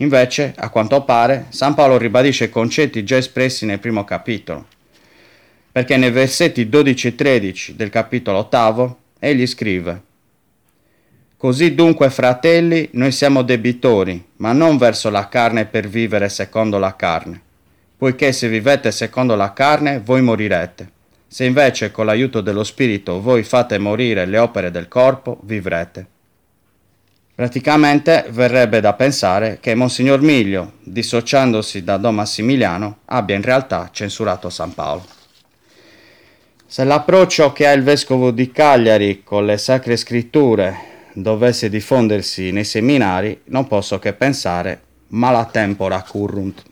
Invece, 0.00 0.52
a 0.54 0.68
quanto 0.68 1.02
pare, 1.04 1.46
San 1.48 1.72
Paolo 1.72 1.96
ribadisce 1.96 2.44
i 2.44 2.50
concetti 2.50 3.04
già 3.04 3.16
espressi 3.16 3.64
nel 3.64 3.78
primo 3.78 4.04
capitolo, 4.04 4.66
perché 5.72 5.96
nei 5.96 6.10
versetti 6.10 6.68
12 6.68 7.06
e 7.06 7.14
13 7.14 7.74
del 7.74 7.88
capitolo 7.88 8.36
ottavo 8.36 8.98
egli 9.18 9.46
scrive 9.46 10.02
Così 11.38 11.74
dunque, 11.74 12.10
fratelli, 12.10 12.90
noi 12.92 13.12
siamo 13.12 13.40
debitori, 13.40 14.22
ma 14.36 14.52
non 14.52 14.76
verso 14.76 15.08
la 15.08 15.26
carne 15.28 15.64
per 15.64 15.88
vivere 15.88 16.28
secondo 16.28 16.76
la 16.76 16.96
carne, 16.96 17.44
poiché 17.96 18.32
se 18.32 18.48
vivete 18.48 18.90
secondo 18.90 19.34
la 19.34 19.52
carne, 19.52 20.00
voi 20.00 20.22
morirete. 20.22 20.90
Se 21.26 21.44
invece 21.44 21.90
con 21.90 22.06
l'aiuto 22.06 22.40
dello 22.40 22.64
Spirito 22.64 23.20
voi 23.20 23.42
fate 23.42 23.78
morire 23.78 24.26
le 24.26 24.38
opere 24.38 24.70
del 24.70 24.88
corpo, 24.88 25.38
vivrete. 25.42 26.06
Praticamente 27.34 28.24
verrebbe 28.30 28.80
da 28.80 28.94
pensare 28.94 29.58
che 29.60 29.74
Monsignor 29.74 30.22
Miglio, 30.22 30.72
dissociandosi 30.82 31.84
da 31.84 31.98
Don 31.98 32.14
Massimiliano, 32.14 33.00
abbia 33.06 33.36
in 33.36 33.42
realtà 33.42 33.90
censurato 33.92 34.48
San 34.48 34.72
Paolo. 34.72 35.04
Se 36.66 36.82
l'approccio 36.84 37.52
che 37.52 37.66
ha 37.66 37.72
il 37.72 37.82
vescovo 37.82 38.30
di 38.30 38.50
Cagliari 38.50 39.22
con 39.22 39.44
le 39.44 39.58
sacre 39.58 39.96
scritture 39.96 40.94
dovesse 41.12 41.68
diffondersi 41.68 42.52
nei 42.52 42.64
seminari, 42.64 43.42
non 43.44 43.66
posso 43.66 43.98
che 43.98 44.14
pensare 44.14 44.80
mala 45.08 45.44
tempora 45.44 46.02
currunt. 46.02 46.62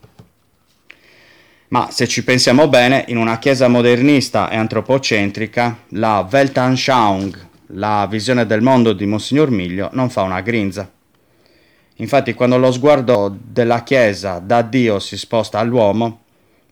Ma 1.74 1.90
se 1.90 2.06
ci 2.06 2.22
pensiamo 2.22 2.68
bene, 2.68 3.04
in 3.08 3.16
una 3.16 3.40
chiesa 3.40 3.66
modernista 3.66 4.48
e 4.48 4.54
antropocentrica, 4.54 5.78
la 5.88 6.24
Weltanschauung, 6.30 7.46
la 7.70 8.06
visione 8.08 8.46
del 8.46 8.60
mondo 8.60 8.92
di 8.92 9.04
Monsignor 9.06 9.50
Miglio, 9.50 9.88
non 9.90 10.08
fa 10.08 10.22
una 10.22 10.40
grinza. 10.40 10.88
Infatti, 11.96 12.32
quando 12.34 12.58
lo 12.58 12.70
sguardo 12.70 13.36
della 13.36 13.82
Chiesa 13.82 14.38
da 14.38 14.62
Dio 14.62 15.00
si 15.00 15.16
sposta 15.16 15.58
all'uomo, 15.58 16.20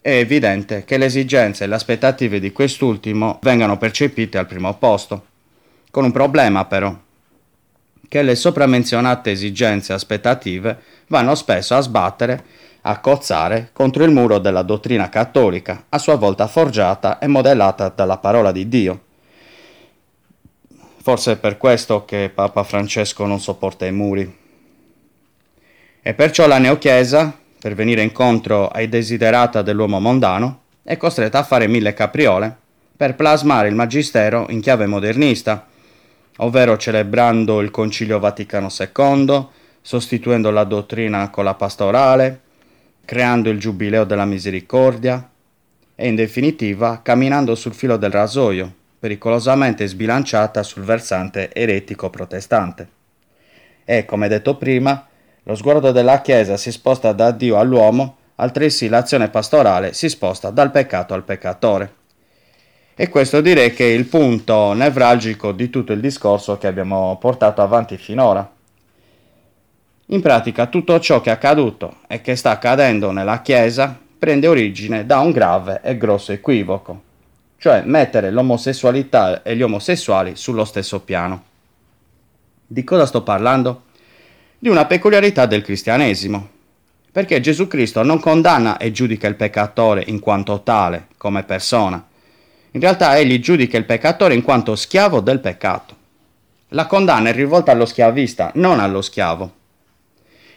è 0.01 0.11
evidente 0.11 0.85
che 0.85 0.99
le 0.99 1.07
esigenze 1.07 1.65
e 1.65 1.67
le 1.67 1.75
aspettative 1.75 2.39
di 2.39 2.53
quest'ultimo 2.53 3.41
vengano 3.43 3.79
percepite 3.79 4.39
al 4.39 4.47
primo 4.47 4.73
posto. 4.75 5.27
Con 5.91 6.05
un 6.05 6.13
problema 6.13 6.65
però, 6.67 6.97
che 8.07 8.23
le 8.23 8.37
sopramenzionate 8.37 9.33
esigenze 9.33 9.95
aspettative 9.95 10.79
vanno 11.09 11.35
spesso 11.35 11.75
a 11.75 11.81
sbattere, 11.81 12.45
a 12.83 12.99
cozzare 12.99 13.71
contro 13.73 14.05
il 14.05 14.11
muro 14.11 14.39
della 14.39 14.63
dottrina 14.63 15.09
cattolica, 15.09 15.85
a 15.89 15.99
sua 15.99 16.17
volta 16.17 16.47
forgiata 16.47 17.19
e 17.19 17.27
modellata 17.27 17.93
dalla 17.95 18.19
parola 18.19 18.51
di 18.51 18.69
Dio. 18.69 19.01
Forse 21.03 21.33
è 21.33 21.37
per 21.37 21.59
questo 21.59 22.05
che 22.05 22.31
Papa 22.33 22.63
Francesco 22.63 23.27
non 23.27 23.41
sopporta 23.41 23.87
i 23.87 23.93
muri. 23.93 24.39
E 26.01 26.15
perciò 26.15 26.47
la 26.47 26.59
neochiesa, 26.59 27.37
per 27.59 27.75
venire 27.75 28.03
incontro 28.03 28.69
ai 28.69 28.89
desiderata 28.89 29.63
dell'uomo 29.63 30.01
mondano, 30.01 30.61
è 30.83 30.97
costretta 30.97 31.39
a 31.39 31.45
fare 31.45 31.69
mille 31.69 31.95
capriole 31.95 32.57
per 32.97 33.15
plasmare 33.15 33.69
il 33.69 33.75
magistero 33.75 34.47
in 34.51 34.61
chiave 34.61 34.87
modernista, 34.87 35.67
ovvero 36.39 36.77
celebrando 36.77 37.61
il 37.61 37.71
Concilio 37.71 38.19
Vaticano 38.19 38.69
II, 38.77 39.47
sostituendo 39.81 40.51
la 40.51 40.65
dottrina 40.65 41.31
con 41.31 41.45
la 41.45 41.55
pastorale, 41.55 42.41
creando 43.05 43.51
il 43.51 43.59
Giubileo 43.59 44.05
della 44.05 44.25
Misericordia 44.25 45.29
e 45.95 46.09
in 46.09 46.15
definitiva 46.15 47.01
camminando 47.03 47.55
sul 47.55 47.75
filo 47.75 47.97
del 47.97 48.11
rasoio 48.11 48.75
pericolosamente 49.03 49.89
sbilanciata 49.89 50.63
sul 50.63 50.85
versante 50.85 51.53
eretico 51.53 52.09
protestante. 52.09 52.89
E, 53.85 54.05
come 54.05 54.29
detto 54.29 54.57
prima, 54.57 55.09
lo 55.43 55.57
sguardo 55.57 55.91
della 55.91 56.21
Chiesa 56.21 56.57
si 56.57 56.71
sposta 56.71 57.11
da 57.11 57.33
Dio 57.33 57.59
all'uomo, 57.59 58.19
altresì 58.37 58.89
l'azione 58.89 59.29
pastorale 59.29 59.93
si 59.93 60.09
sposta 60.09 60.51
dal 60.51 60.71
peccato 60.71 61.15
al 61.15 61.25
peccatore. 61.25 61.95
E 62.95 63.09
questo 63.09 63.41
direi 63.41 63.73
che 63.73 63.87
è 63.87 63.93
il 63.93 64.05
punto 64.05 64.73
nevralgico 64.73 65.51
di 65.51 65.69
tutto 65.69 65.93
il 65.93 66.01
discorso 66.01 66.57
che 66.59 66.69
abbiamo 66.69 67.19
portato 67.19 67.61
avanti 67.61 67.97
finora. 67.97 68.49
In 70.13 70.21
pratica 70.21 70.67
tutto 70.67 71.01
ciò 71.01 71.23
che 71.23 71.31
è 71.31 71.33
accaduto 71.33 72.01
e 72.07 72.21
che 72.21 72.37
sta 72.37 72.51
accadendo 72.51 73.13
nella 73.13 73.41
Chiesa 73.41 73.99
prende 74.19 74.47
origine 74.47 75.07
da 75.07 75.21
un 75.21 75.31
grave 75.31 75.81
e 75.83 75.97
grosso 75.97 76.33
equivoco, 76.33 77.03
cioè 77.57 77.81
mettere 77.87 78.31
l'omosessualità 78.31 79.43
e 79.43 79.57
gli 79.57 79.63
omosessuali 79.63 80.37
sullo 80.37 80.67
stesso 80.67 81.01
piano. 81.01 81.45
Di 82.67 82.85
cosa 82.85 83.07
sto 83.07 83.23
parlando? 83.23 83.85
Di 84.59 84.69
una 84.69 84.85
peculiarità 84.85 85.47
del 85.47 85.63
cristianesimo, 85.63 86.49
perché 87.11 87.41
Gesù 87.41 87.67
Cristo 87.67 88.03
non 88.03 88.21
condanna 88.21 88.77
e 88.77 88.93
giudica 88.93 89.27
il 89.29 89.35
peccatore 89.35 90.05
in 90.09 90.21
quanto 90.21 90.61
tale, 90.61 91.07
come 91.17 91.43
persona. 91.43 92.07
In 92.73 92.81
realtà 92.81 93.17
egli 93.17 93.41
giudica 93.41 93.79
il 93.79 93.87
peccatore 93.87 94.35
in 94.35 94.43
quanto 94.43 94.77
schiavo 94.77 95.21
del 95.21 95.41
peccato. 95.41 95.97
La 96.69 96.85
condanna 96.85 97.31
è 97.31 97.33
rivolta 97.33 97.73
allo 97.73 97.87
schiavista, 97.87 98.51
non 98.57 98.79
allo 98.79 99.01
schiavo. 99.01 99.61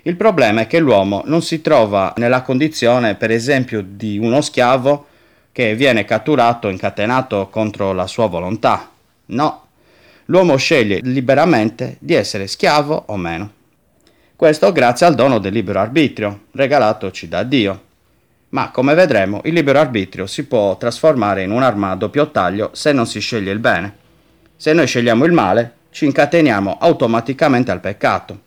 Il 0.07 0.17
problema 0.17 0.61
è 0.61 0.67
che 0.67 0.77
l'uomo 0.77 1.23
non 1.25 1.41
si 1.41 1.61
trova 1.61 2.13
nella 2.17 2.43
condizione, 2.43 3.15
per 3.15 3.31
esempio, 3.31 3.83
di 3.83 4.19
uno 4.19 4.39
schiavo 4.39 5.07
che 5.51 5.73
viene 5.73 6.05
catturato, 6.05 6.69
incatenato 6.69 7.47
contro 7.49 7.91
la 7.91 8.05
sua 8.05 8.27
volontà. 8.27 8.91
No, 9.27 9.65
l'uomo 10.25 10.57
sceglie 10.57 10.99
liberamente 11.01 11.97
di 11.97 12.13
essere 12.13 12.45
schiavo 12.45 13.05
o 13.07 13.17
meno. 13.17 13.51
Questo 14.35 14.71
grazie 14.71 15.07
al 15.07 15.15
dono 15.15 15.39
del 15.39 15.53
libero 15.53 15.79
arbitrio, 15.79 16.41
regalatoci 16.51 17.27
da 17.27 17.41
Dio. 17.41 17.81
Ma 18.49 18.69
come 18.69 18.93
vedremo, 18.93 19.41
il 19.45 19.53
libero 19.53 19.79
arbitrio 19.79 20.27
si 20.27 20.45
può 20.45 20.77
trasformare 20.77 21.41
in 21.41 21.49
un'arma 21.49 21.89
a 21.89 21.95
doppio 21.95 22.29
taglio 22.29 22.69
se 22.73 22.91
non 22.91 23.07
si 23.07 23.19
sceglie 23.19 23.51
il 23.51 23.57
bene. 23.57 23.95
Se 24.55 24.71
noi 24.71 24.85
scegliamo 24.85 25.25
il 25.25 25.31
male, 25.31 25.73
ci 25.89 26.05
incateniamo 26.05 26.77
automaticamente 26.79 27.71
al 27.71 27.79
peccato. 27.79 28.43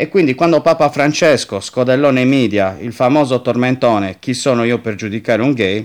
E 0.00 0.08
quindi 0.08 0.36
quando 0.36 0.60
Papa 0.60 0.90
Francesco 0.90 1.58
scodellò 1.58 2.12
nei 2.12 2.24
media 2.24 2.76
il 2.78 2.92
famoso 2.92 3.42
tormentone 3.42 4.18
Chi 4.20 4.32
sono 4.32 4.62
io 4.62 4.78
per 4.78 4.94
giudicare 4.94 5.42
un 5.42 5.52
gay, 5.54 5.84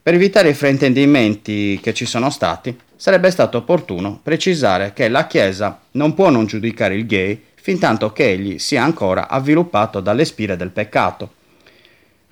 per 0.00 0.14
evitare 0.14 0.50
i 0.50 0.54
fraintendimenti 0.54 1.80
che 1.82 1.92
ci 1.92 2.04
sono 2.04 2.30
stati, 2.30 2.78
sarebbe 2.94 3.28
stato 3.32 3.58
opportuno 3.58 4.20
precisare 4.22 4.92
che 4.92 5.08
la 5.08 5.26
Chiesa 5.26 5.80
non 5.92 6.14
può 6.14 6.30
non 6.30 6.46
giudicare 6.46 6.94
il 6.94 7.06
gay 7.06 7.42
fintanto 7.56 8.12
che 8.12 8.30
egli 8.30 8.60
sia 8.60 8.84
ancora 8.84 9.26
avviluppato 9.26 9.98
dalle 9.98 10.24
spire 10.24 10.56
del 10.56 10.70
peccato. 10.70 11.28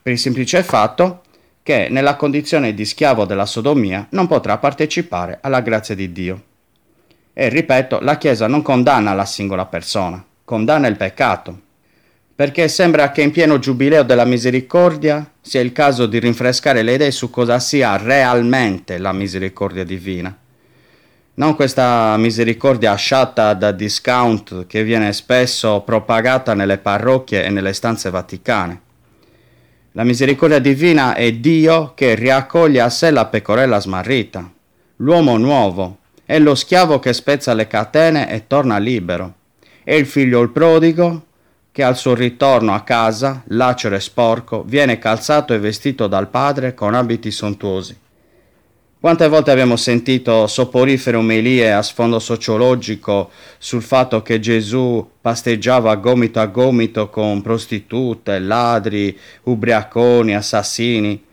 Per 0.00 0.12
il 0.12 0.20
semplice 0.20 0.62
fatto 0.62 1.22
che 1.64 1.88
nella 1.90 2.14
condizione 2.14 2.74
di 2.74 2.84
schiavo 2.84 3.24
della 3.24 3.44
sodomia 3.44 4.06
non 4.10 4.28
potrà 4.28 4.58
partecipare 4.58 5.38
alla 5.42 5.62
grazia 5.62 5.96
di 5.96 6.12
Dio. 6.12 6.42
E 7.32 7.48
ripeto, 7.48 7.98
la 8.02 8.16
Chiesa 8.18 8.46
non 8.46 8.62
condanna 8.62 9.14
la 9.14 9.24
singola 9.24 9.66
persona, 9.66 10.24
condanna 10.48 10.86
il 10.86 10.96
peccato, 10.96 11.60
perché 12.34 12.68
sembra 12.68 13.10
che 13.10 13.20
in 13.20 13.32
pieno 13.32 13.58
giubileo 13.58 14.02
della 14.02 14.24
misericordia 14.24 15.30
sia 15.42 15.60
il 15.60 15.72
caso 15.72 16.06
di 16.06 16.18
rinfrescare 16.18 16.80
le 16.80 16.94
idee 16.94 17.10
su 17.10 17.28
cosa 17.28 17.58
sia 17.58 17.98
realmente 17.98 18.96
la 18.96 19.12
misericordia 19.12 19.84
divina. 19.84 20.34
Non 21.34 21.54
questa 21.54 22.16
misericordia 22.16 22.94
sciatta 22.94 23.52
da 23.52 23.72
discount 23.72 24.66
che 24.66 24.84
viene 24.84 25.12
spesso 25.12 25.82
propagata 25.82 26.54
nelle 26.54 26.78
parrocchie 26.78 27.44
e 27.44 27.50
nelle 27.50 27.74
stanze 27.74 28.08
vaticane. 28.08 28.80
La 29.92 30.04
misericordia 30.04 30.60
divina 30.60 31.14
è 31.14 31.30
Dio 31.32 31.92
che 31.94 32.14
riaccoglie 32.14 32.80
a 32.80 32.88
sé 32.88 33.10
la 33.10 33.26
pecorella 33.26 33.80
smarrita, 33.80 34.50
l'uomo 34.96 35.36
nuovo, 35.36 35.98
è 36.24 36.38
lo 36.38 36.54
schiavo 36.54 36.98
che 37.00 37.12
spezza 37.12 37.52
le 37.52 37.66
catene 37.66 38.30
e 38.30 38.46
torna 38.46 38.78
libero 38.78 39.34
e 39.90 39.96
il 39.96 40.04
figlio 40.04 40.42
il 40.42 40.50
prodigo 40.50 41.24
che 41.72 41.82
al 41.82 41.96
suo 41.96 42.14
ritorno 42.14 42.74
a 42.74 42.82
casa, 42.82 43.42
lacero 43.46 43.94
e 43.94 44.00
sporco, 44.00 44.62
viene 44.62 44.98
calzato 44.98 45.54
e 45.54 45.58
vestito 45.58 46.06
dal 46.06 46.28
padre 46.28 46.74
con 46.74 46.92
abiti 46.92 47.30
sontuosi. 47.30 47.96
Quante 49.00 49.28
volte 49.28 49.50
abbiamo 49.50 49.76
sentito 49.76 50.46
soporifere 50.46 51.16
omelie 51.16 51.72
a 51.72 51.80
sfondo 51.80 52.18
sociologico 52.18 53.30
sul 53.56 53.80
fatto 53.80 54.20
che 54.20 54.38
Gesù 54.40 55.08
pasteggiava 55.22 55.94
gomito 55.94 56.38
a 56.38 56.44
gomito 56.44 57.08
con 57.08 57.40
prostitute, 57.40 58.38
ladri, 58.40 59.18
ubriaconi, 59.44 60.34
assassini? 60.34 61.24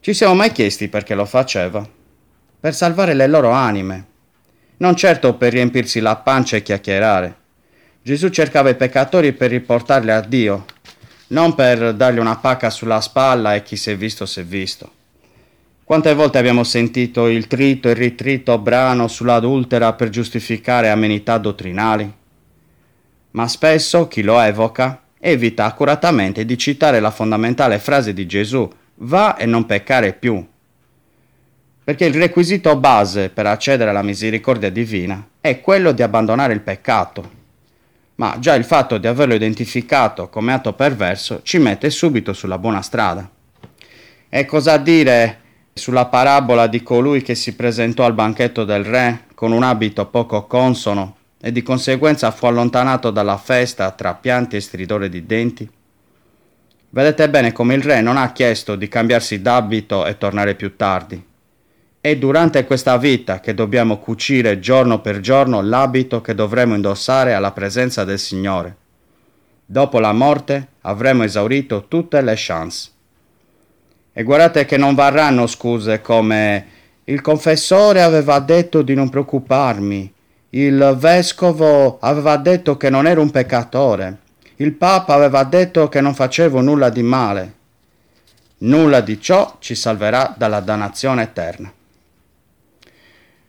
Ci 0.00 0.14
siamo 0.14 0.34
mai 0.34 0.52
chiesti 0.52 0.88
perché 0.88 1.14
lo 1.14 1.26
faceva? 1.26 1.86
Per 2.60 2.74
salvare 2.74 3.12
le 3.12 3.26
loro 3.26 3.50
anime, 3.50 4.06
non 4.78 4.96
certo 4.96 5.34
per 5.34 5.52
riempirsi 5.52 6.00
la 6.00 6.16
pancia 6.16 6.56
e 6.56 6.62
chiacchierare. 6.62 7.38
Gesù 8.08 8.30
cercava 8.30 8.70
i 8.70 8.74
peccatori 8.74 9.34
per 9.34 9.50
riportarli 9.50 10.10
a 10.10 10.22
Dio, 10.22 10.64
non 11.26 11.54
per 11.54 11.92
dargli 11.92 12.18
una 12.18 12.36
pacca 12.36 12.70
sulla 12.70 13.02
spalla 13.02 13.54
e 13.54 13.62
chi 13.62 13.76
si 13.76 13.90
è 13.90 13.96
visto 13.98 14.24
si 14.24 14.40
è 14.40 14.44
visto. 14.44 14.90
Quante 15.84 16.14
volte 16.14 16.38
abbiamo 16.38 16.64
sentito 16.64 17.26
il 17.26 17.46
trito 17.46 17.86
e 17.90 17.92
ritrito 17.92 18.56
brano 18.56 19.08
sull'adultera 19.08 19.92
per 19.92 20.08
giustificare 20.08 20.88
amenità 20.88 21.36
dottrinali? 21.36 22.10
Ma 23.32 23.46
spesso 23.46 24.08
chi 24.08 24.22
lo 24.22 24.40
evoca 24.40 25.02
evita 25.20 25.66
accuratamente 25.66 26.46
di 26.46 26.56
citare 26.56 27.00
la 27.00 27.10
fondamentale 27.10 27.78
frase 27.78 28.14
di 28.14 28.24
Gesù, 28.24 28.66
va 29.00 29.36
e 29.36 29.44
non 29.44 29.66
peccare 29.66 30.14
più. 30.14 30.42
Perché 31.84 32.06
il 32.06 32.14
requisito 32.14 32.74
base 32.76 33.28
per 33.28 33.44
accedere 33.44 33.90
alla 33.90 34.00
misericordia 34.00 34.70
divina 34.70 35.22
è 35.42 35.60
quello 35.60 35.92
di 35.92 36.00
abbandonare 36.00 36.54
il 36.54 36.60
peccato 36.60 37.36
ma 38.18 38.36
già 38.38 38.54
il 38.54 38.64
fatto 38.64 38.98
di 38.98 39.06
averlo 39.06 39.34
identificato 39.34 40.28
come 40.28 40.52
atto 40.52 40.72
perverso 40.72 41.40
ci 41.42 41.58
mette 41.58 41.88
subito 41.88 42.32
sulla 42.32 42.58
buona 42.58 42.82
strada. 42.82 43.28
E 44.28 44.44
cosa 44.44 44.76
dire 44.76 45.40
sulla 45.72 46.06
parabola 46.06 46.66
di 46.66 46.82
colui 46.82 47.22
che 47.22 47.36
si 47.36 47.54
presentò 47.54 48.04
al 48.04 48.14
banchetto 48.14 48.64
del 48.64 48.84
re 48.84 49.26
con 49.34 49.52
un 49.52 49.62
abito 49.62 50.06
poco 50.06 50.46
consono 50.46 51.16
e 51.40 51.52
di 51.52 51.62
conseguenza 51.62 52.32
fu 52.32 52.46
allontanato 52.46 53.12
dalla 53.12 53.36
festa 53.36 53.92
tra 53.92 54.14
pianti 54.14 54.56
e 54.56 54.60
stridore 54.60 55.08
di 55.08 55.24
denti? 55.24 55.70
Vedete 56.90 57.30
bene 57.30 57.52
come 57.52 57.74
il 57.74 57.82
re 57.82 58.00
non 58.00 58.16
ha 58.16 58.32
chiesto 58.32 58.74
di 58.74 58.88
cambiarsi 58.88 59.40
d'abito 59.40 60.06
e 60.06 60.18
tornare 60.18 60.56
più 60.56 60.74
tardi, 60.74 61.24
è 62.10 62.16
durante 62.16 62.64
questa 62.64 62.96
vita 62.96 63.40
che 63.40 63.52
dobbiamo 63.52 63.98
cucire 63.98 64.58
giorno 64.58 65.00
per 65.00 65.20
giorno 65.20 65.60
l'abito 65.60 66.22
che 66.22 66.34
dovremo 66.34 66.74
indossare 66.74 67.34
alla 67.34 67.52
presenza 67.52 68.04
del 68.04 68.18
Signore. 68.18 68.76
Dopo 69.66 69.98
la 69.98 70.12
morte 70.12 70.68
avremo 70.82 71.24
esaurito 71.24 71.86
tutte 71.86 72.22
le 72.22 72.32
chance. 72.36 72.90
E 74.12 74.22
guardate 74.22 74.64
che 74.64 74.78
non 74.78 74.94
varranno 74.94 75.46
scuse 75.46 76.00
come 76.00 76.66
il 77.04 77.20
confessore 77.20 78.00
aveva 78.00 78.38
detto 78.38 78.80
di 78.80 78.94
non 78.94 79.10
preoccuparmi, 79.10 80.12
il 80.50 80.96
vescovo 80.98 81.98
aveva 82.00 82.36
detto 82.38 82.78
che 82.78 82.88
non 82.88 83.06
ero 83.06 83.20
un 83.20 83.30
peccatore, 83.30 84.18
il 84.56 84.72
papa 84.72 85.12
aveva 85.12 85.44
detto 85.44 85.88
che 85.88 86.00
non 86.00 86.14
facevo 86.14 86.60
nulla 86.62 86.88
di 86.88 87.02
male. 87.02 87.52
Nulla 88.60 89.00
di 89.00 89.20
ciò 89.20 89.56
ci 89.60 89.74
salverà 89.74 90.34
dalla 90.36 90.60
dannazione 90.60 91.22
eterna 91.22 91.72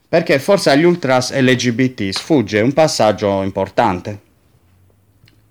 perché 0.09 0.39
forse 0.39 0.71
agli 0.71 0.83
ultras 0.83 1.31
LGBT 1.31 2.09
sfugge 2.09 2.61
un 2.61 2.73
passaggio 2.73 3.43
importante. 3.43 4.21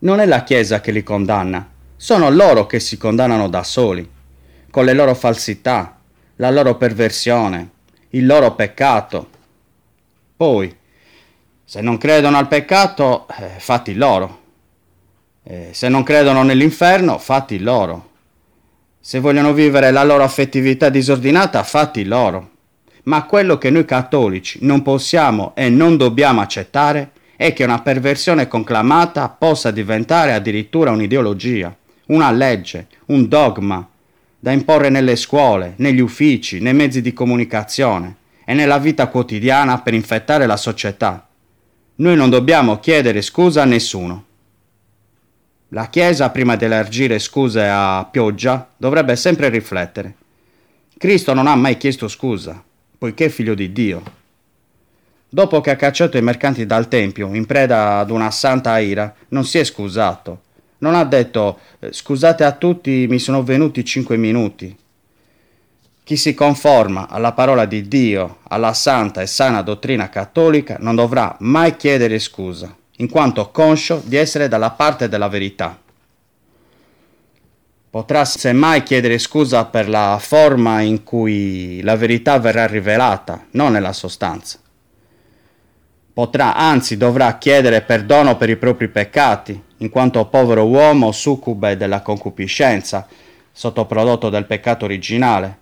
Non 0.01 0.19
è 0.19 0.27
la 0.27 0.43
Chiesa 0.43 0.81
che 0.81 0.91
li 0.91 1.05
condanna, 1.05 1.67
sono 1.97 2.29
loro 2.29 2.67
che 2.67 2.81
si 2.81 2.99
condannano 2.99 3.49
da 3.49 3.63
soli, 3.63 4.09
con 4.69 4.85
le 4.85 4.95
loro 4.95 5.15
falsità, 5.15 6.01
la 6.37 6.51
loro 6.51 6.77
perversione, 6.77 7.71
il 8.11 8.27
loro 8.27 8.55
peccato. 8.57 9.31
Poi, 10.37 10.77
se 11.65 11.81
non 11.81 11.97
credono 11.97 12.37
al 12.37 12.49
peccato, 12.49 13.29
eh, 13.39 13.59
fatti 13.59 13.95
loro. 13.95 14.41
Eh, 15.45 15.69
se 15.73 15.89
non 15.89 16.03
credono 16.03 16.43
nell'inferno, 16.43 17.19
fatti 17.19 17.61
loro. 17.61 18.11
Se 18.99 19.21
vogliono 19.21 19.53
vivere 19.53 19.93
la 19.93 20.03
loro 20.03 20.25
affettività 20.25 20.89
disordinata, 20.89 21.63
fatti 21.63 22.05
loro. 22.05 22.57
Ma 23.09 23.25
quello 23.25 23.57
che 23.57 23.71
noi 23.71 23.87
cattolici 23.87 24.59
non 24.63 24.83
possiamo 24.83 25.53
e 25.55 25.71
non 25.71 25.97
dobbiamo 25.97 26.43
accettare 26.43 27.13
è 27.37 27.55
che 27.55 27.65
una 27.65 27.81
perversione 27.81 28.49
conclamata 28.49 29.31
possa 29.31 29.71
diventare 29.71 30.35
addirittura 30.35 30.91
un'ideologia, 30.91 31.75
una 32.09 32.31
legge, 32.31 32.89
un 33.07 33.27
dogma 33.27 33.89
da 34.39 34.53
imporre 34.53 34.91
nelle 34.91 35.17
scuole, 35.17 35.73
negli 35.77 36.01
uffici, 36.01 36.61
nei 36.61 36.75
mezzi 36.75 37.01
di 37.01 37.15
comunicazione 37.15 38.17
e 38.45 38.53
nella 38.53 38.79
vita 38.79 39.07
quotidiana 39.07 39.81
per 39.81 39.95
infettare 39.95 40.45
la 40.45 40.59
società. 40.59 41.27
Noi 41.97 42.15
non 42.15 42.29
dobbiamo 42.29 42.79
chiedere 42.79 43.23
scusa 43.23 43.63
a 43.63 43.65
nessuno. 43.65 44.25
La 45.69 45.89
Chiesa, 45.89 46.29
prima 46.29 46.57
di 46.57 46.67
elargire 46.67 47.19
scuse 47.19 47.67
a 47.67 48.07
pioggia, 48.11 48.69
dovrebbe 48.77 49.17
sempre 49.17 49.49
riflettere. 49.49 50.15
Cristo 50.99 51.33
non 51.33 51.47
ha 51.47 51.55
mai 51.55 51.79
chiesto 51.79 52.07
scusa, 52.07 52.65
poiché 52.99 53.27
è 53.27 53.29
figlio 53.29 53.55
di 53.55 53.73
Dio. 53.73 54.03
Dopo 55.31 55.61
che 55.61 55.71
ha 55.71 55.77
cacciato 55.77 56.17
i 56.17 56.23
mercanti 56.23 56.67
dal 56.67 56.89
Tempio, 56.89 57.33
in 57.35 57.47
preda 57.47 57.99
ad 57.99 58.11
una 58.11 58.31
santa 58.31 58.79
ira, 58.79 59.15
non 59.29 59.45
si 59.45 59.59
è 59.59 59.65
scusato. 59.65 60.43
Non 60.79 60.95
ha 60.95 61.05
detto 61.05 61.59
eh, 61.79 61.93
scusate 61.93 62.45
a 62.45 62.53
tutti, 62.53 63.07
mi 63.09 63.19
sono 63.19 63.43
venuti 63.43 63.85
cinque 63.85 64.17
minuti. 64.17 64.77
Chi 66.03 66.17
si 66.17 66.33
conforma 66.33 67.09
alla 67.09 67.33
parola 67.33 67.67
di 67.67 67.87
Dio, 67.87 68.39
alla 68.49 68.73
santa 68.73 69.21
e 69.21 69.27
sana 69.27 69.61
dottrina 69.61 70.09
cattolica, 70.09 70.79
non 70.81 70.95
dovrà 70.95 71.37
mai 71.41 71.77
chiedere 71.77 72.19
scusa, 72.19 72.75
in 72.97 73.11
quanto 73.11 73.51
conscio 73.51 74.01
di 74.05 74.17
essere 74.17 74.49
dalla 74.49 74.71
parte 74.71 75.09
della 75.09 75.29
verità. 75.29 75.79
Potrà 77.91 78.25
semmai 78.25 78.83
chiedere 78.83 79.19
scusa 79.19 79.65
per 79.65 79.89
la 79.89 80.19
forma 80.21 80.81
in 80.81 81.03
cui 81.03 81.81
la 81.83 81.97
verità 81.97 82.39
verrà 82.39 82.67
rivelata, 82.67 83.47
non 83.53 83.73
nella 83.73 83.93
sostanza 83.93 84.59
potrà, 86.19 86.57
anzi 86.57 86.97
dovrà 86.97 87.39
chiedere 87.39 87.83
perdono 87.83 88.37
per 88.37 88.51
i 88.51 88.57
propri 88.57 88.89
peccati, 88.89 89.63
in 89.77 89.89
quanto 89.89 90.27
povero 90.27 90.67
uomo 90.67 91.13
succube 91.13 91.77
della 91.77 92.03
concupiscenza, 92.03 93.07
sottoprodotto 93.53 94.29
del 94.29 94.45
peccato 94.45 94.85
originale. 94.85 95.59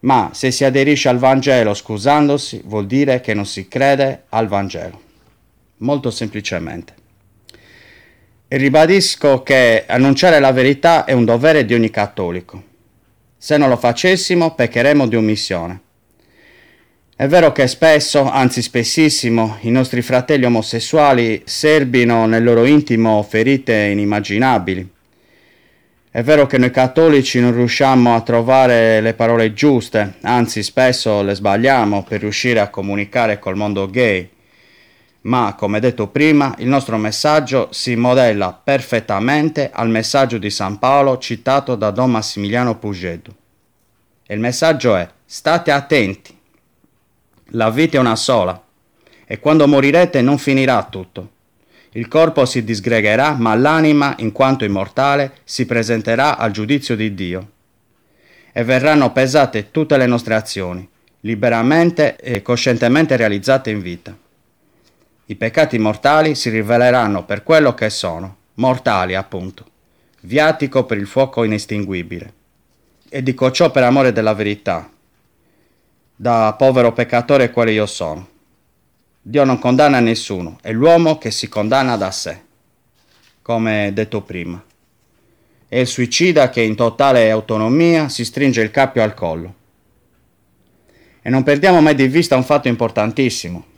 Ma 0.00 0.28
se 0.34 0.50
si 0.50 0.62
aderisce 0.62 1.08
al 1.08 1.16
Vangelo 1.16 1.72
scusandosi, 1.72 2.60
vuol 2.66 2.84
dire 2.84 3.22
che 3.22 3.32
non 3.32 3.46
si 3.46 3.66
crede 3.66 4.24
al 4.28 4.46
Vangelo. 4.46 5.00
Molto 5.78 6.10
semplicemente. 6.10 6.94
Ribadisco 8.56 9.42
che 9.42 9.82
annunciare 9.84 10.38
la 10.38 10.52
verità 10.52 11.04
è 11.04 11.10
un 11.10 11.24
dovere 11.24 11.64
di 11.64 11.74
ogni 11.74 11.90
cattolico. 11.90 12.62
Se 13.36 13.56
non 13.56 13.68
lo 13.68 13.76
facessimo, 13.76 14.54
peccheremo 14.54 15.08
di 15.08 15.16
omissione. 15.16 15.80
È 17.16 17.26
vero 17.26 17.50
che 17.50 17.66
spesso, 17.66 18.30
anzi 18.30 18.62
spessissimo, 18.62 19.56
i 19.62 19.72
nostri 19.72 20.02
fratelli 20.02 20.44
omosessuali 20.44 21.42
serbino 21.44 22.26
nel 22.26 22.44
loro 22.44 22.64
intimo 22.64 23.20
ferite 23.28 23.74
inimmaginabili. 23.74 24.88
È 26.12 26.22
vero 26.22 26.46
che 26.46 26.56
noi 26.56 26.70
cattolici 26.70 27.40
non 27.40 27.56
riusciamo 27.56 28.14
a 28.14 28.20
trovare 28.20 29.00
le 29.00 29.14
parole 29.14 29.52
giuste, 29.52 30.14
anzi 30.20 30.62
spesso 30.62 31.22
le 31.22 31.34
sbagliamo 31.34 32.04
per 32.04 32.20
riuscire 32.20 32.60
a 32.60 32.70
comunicare 32.70 33.40
col 33.40 33.56
mondo 33.56 33.90
gay. 33.90 34.30
Ma, 35.24 35.54
come 35.56 35.80
detto 35.80 36.08
prima, 36.08 36.54
il 36.58 36.68
nostro 36.68 36.96
messaggio 36.96 37.68
si 37.70 37.96
modella 37.96 38.52
perfettamente 38.52 39.70
al 39.72 39.88
messaggio 39.88 40.38
di 40.38 40.50
San 40.50 40.78
Paolo 40.78 41.18
citato 41.18 41.74
da 41.74 41.90
Don 41.90 42.10
Massimiliano 42.10 42.76
Pugedo. 42.76 43.34
E 44.26 44.34
il 44.34 44.40
messaggio 44.40 44.96
è 44.96 45.08
state 45.24 45.70
attenti 45.70 46.34
la 47.48 47.70
vita 47.70 47.98
è 47.98 48.00
una 48.00 48.16
sola 48.16 48.60
e 49.26 49.38
quando 49.38 49.68
morirete 49.68 50.22
non 50.22 50.38
finirà 50.38 50.82
tutto. 50.90 51.30
Il 51.92 52.08
corpo 52.08 52.44
si 52.46 52.64
disgregherà, 52.64 53.36
ma 53.38 53.54
l'anima, 53.54 54.14
in 54.18 54.32
quanto 54.32 54.64
immortale, 54.64 55.34
si 55.44 55.64
presenterà 55.64 56.36
al 56.36 56.50
giudizio 56.50 56.96
di 56.96 57.14
Dio. 57.14 57.50
E 58.52 58.64
verranno 58.64 59.12
pesate 59.12 59.70
tutte 59.70 59.96
le 59.96 60.06
nostre 60.06 60.34
azioni, 60.34 60.88
liberamente 61.20 62.16
e 62.16 62.42
coscientemente 62.42 63.16
realizzate 63.16 63.70
in 63.70 63.80
vita. 63.80 64.16
I 65.26 65.36
peccati 65.36 65.78
mortali 65.78 66.34
si 66.34 66.50
riveleranno 66.50 67.24
per 67.24 67.42
quello 67.42 67.72
che 67.72 67.88
sono, 67.88 68.36
mortali 68.54 69.14
appunto, 69.14 69.64
viatico 70.20 70.84
per 70.84 70.98
il 70.98 71.06
fuoco 71.06 71.44
inestinguibile. 71.44 72.32
E 73.08 73.22
dico 73.22 73.50
ciò 73.50 73.70
per 73.70 73.84
amore 73.84 74.12
della 74.12 74.34
verità, 74.34 74.90
da 76.14 76.54
povero 76.58 76.92
peccatore 76.92 77.50
quale 77.50 77.72
io 77.72 77.86
sono. 77.86 78.28
Dio 79.22 79.44
non 79.44 79.58
condanna 79.58 79.98
nessuno, 79.98 80.58
è 80.60 80.72
l'uomo 80.72 81.16
che 81.16 81.30
si 81.30 81.48
condanna 81.48 81.96
da 81.96 82.10
sé, 82.10 82.42
come 83.40 83.92
detto 83.94 84.20
prima. 84.20 84.62
È 85.66 85.78
il 85.78 85.86
suicida 85.86 86.50
che 86.50 86.60
in 86.60 86.74
totale 86.74 87.30
autonomia 87.30 88.10
si 88.10 88.26
stringe 88.26 88.60
il 88.60 88.70
cappio 88.70 89.02
al 89.02 89.14
collo. 89.14 89.54
E 91.22 91.30
non 91.30 91.42
perdiamo 91.42 91.80
mai 91.80 91.94
di 91.94 92.08
vista 92.08 92.36
un 92.36 92.44
fatto 92.44 92.68
importantissimo. 92.68 93.72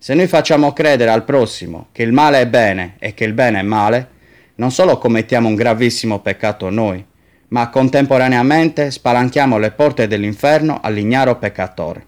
Se 0.00 0.14
noi 0.14 0.28
facciamo 0.28 0.72
credere 0.72 1.10
al 1.10 1.24
prossimo 1.24 1.88
che 1.90 2.04
il 2.04 2.12
male 2.12 2.40
è 2.40 2.46
bene 2.46 2.94
e 3.00 3.14
che 3.14 3.24
il 3.24 3.32
bene 3.32 3.58
è 3.58 3.62
male, 3.62 4.08
non 4.54 4.70
solo 4.70 4.96
commettiamo 4.96 5.48
un 5.48 5.56
gravissimo 5.56 6.20
peccato 6.20 6.70
noi, 6.70 7.04
ma 7.48 7.68
contemporaneamente 7.68 8.92
spalanchiamo 8.92 9.58
le 9.58 9.72
porte 9.72 10.06
dell'inferno 10.06 10.78
all'ignaro 10.80 11.36
peccatore. 11.36 12.06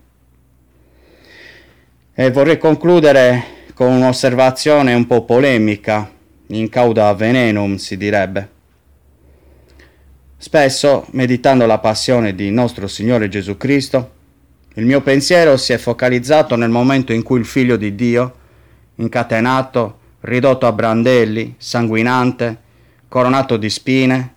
E 2.14 2.31
vorrei 2.31 2.59
concludere 2.59 3.44
con 3.74 3.92
un'osservazione 3.92 4.94
un 4.94 5.07
po' 5.09 5.24
polemica, 5.24 6.09
in 6.48 6.68
cauda 6.68 7.12
venenum 7.14 7.74
si 7.74 7.96
direbbe. 7.96 8.48
Spesso, 10.37 11.07
meditando 11.11 11.66
la 11.66 11.79
passione 11.79 12.37
di 12.37 12.50
nostro 12.50 12.87
Signore 12.87 13.29
Gesù 13.29 13.57
Cristo, 13.57 14.18
il 14.74 14.87
mio 14.87 15.00
pensiero 15.00 15.56
si 15.56 15.72
è 15.72 15.78
focalizzato 15.78 16.54
nel 16.54 16.70
momento 16.70 17.12
in 17.12 17.24
cui 17.24 17.40
il 17.40 17.44
Figlio 17.44 17.76
di 17.76 17.96
Dio, 17.96 18.35
incatenato, 18.96 19.98
ridotto 20.20 20.66
a 20.66 20.72
brandelli, 20.72 21.56
sanguinante, 21.59 22.59
coronato 23.09 23.56
di 23.56 23.68
spine, 23.68 24.35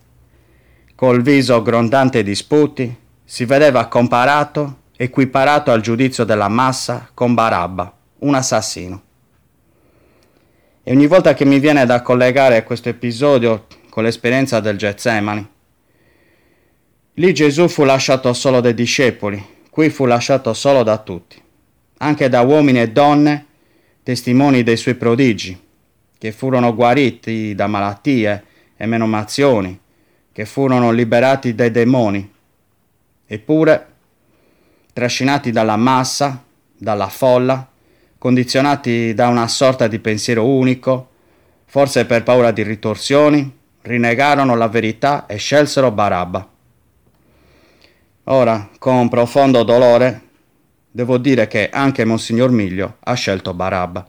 col 0.95 1.21
viso 1.21 1.61
grondante 1.61 2.23
di 2.23 2.33
sputi, 2.33 2.97
si 3.23 3.45
vedeva 3.45 3.85
comparato, 3.87 4.79
equiparato 4.95 5.71
al 5.71 5.81
giudizio 5.81 6.23
della 6.23 6.47
massa 6.47 7.09
con 7.13 7.35
Barabba, 7.35 7.93
un 8.19 8.33
assassino. 8.33 9.01
E 10.83 10.91
ogni 10.91 11.07
volta 11.07 11.35
che 11.35 11.45
mi 11.45 11.59
viene 11.59 11.85
da 11.85 12.01
collegare 12.01 12.63
questo 12.63 12.89
episodio 12.89 13.67
con 13.89 14.03
l'esperienza 14.03 14.59
del 14.59 14.77
Getsemani, 14.77 15.47
lì 17.13 17.33
Gesù 17.33 17.67
fu 17.67 17.83
lasciato 17.83 18.33
solo 18.33 18.61
dai 18.61 18.73
discepoli, 18.73 19.52
qui 19.73 19.89
fu 19.89 20.05
lasciato 20.05 20.53
solo 20.53 20.83
da 20.83 20.99
tutti, 20.99 21.41
anche 21.97 22.29
da 22.29 22.41
uomini 22.41 22.79
e 22.79 22.91
donne, 22.91 23.45
testimoni 24.03 24.61
dei 24.61 24.77
suoi 24.77 24.93
prodigi, 24.93 25.59
che 26.15 26.31
furono 26.31 26.75
guariti 26.75 27.55
da 27.55 27.65
malattie 27.65 28.43
e 28.77 28.85
menomazioni, 28.85 29.79
che 30.31 30.45
furono 30.45 30.91
liberati 30.91 31.55
dai 31.55 31.71
demoni, 31.71 32.31
eppure 33.25 33.87
trascinati 34.93 35.49
dalla 35.49 35.75
massa, 35.75 36.43
dalla 36.77 37.09
folla, 37.09 37.67
condizionati 38.19 39.15
da 39.15 39.27
una 39.27 39.47
sorta 39.47 39.87
di 39.87 39.97
pensiero 39.97 40.45
unico, 40.45 41.09
forse 41.65 42.05
per 42.05 42.21
paura 42.21 42.51
di 42.51 42.61
ritorsioni, 42.61 43.51
rinegarono 43.81 44.55
la 44.55 44.67
verità 44.67 45.25
e 45.25 45.37
scelsero 45.37 45.89
Barabba. 45.89 46.52
Ora, 48.27 48.69
con 48.79 49.09
profondo 49.09 49.63
dolore, 49.63 50.21
devo 50.89 51.17
dire 51.17 51.45
che 51.47 51.69
anche 51.69 52.05
Monsignor 52.05 52.51
Miglio 52.51 52.95
ha 53.01 53.15
scelto 53.15 53.53
Barabba. 53.53 54.07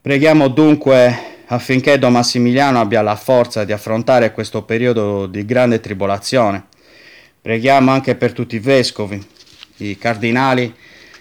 Preghiamo 0.00 0.48
dunque 0.48 1.42
affinché 1.48 1.98
Don 1.98 2.12
Massimiliano 2.12 2.80
abbia 2.80 3.02
la 3.02 3.16
forza 3.16 3.64
di 3.64 3.72
affrontare 3.72 4.32
questo 4.32 4.62
periodo 4.62 5.26
di 5.26 5.44
grande 5.44 5.80
tribolazione. 5.80 6.68
Preghiamo 7.42 7.90
anche 7.90 8.14
per 8.14 8.32
tutti 8.32 8.56
i 8.56 8.60
vescovi, 8.60 9.22
i 9.78 9.98
cardinali 9.98 10.74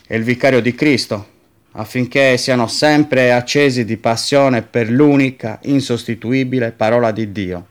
e 0.07 0.15
il 0.15 0.23
vicario 0.23 0.61
di 0.61 0.73
Cristo, 0.73 1.27
affinché 1.71 2.37
siano 2.37 2.67
sempre 2.67 3.33
accesi 3.33 3.83
di 3.83 3.97
passione 3.97 4.61
per 4.61 4.89
l'unica, 4.89 5.59
insostituibile 5.63 6.71
parola 6.71 7.11
di 7.11 7.33
Dio, 7.33 7.67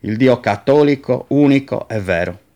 il 0.00 0.16
Dio 0.16 0.40
cattolico, 0.40 1.26
unico 1.28 1.86
e 1.86 2.00
vero 2.00 2.46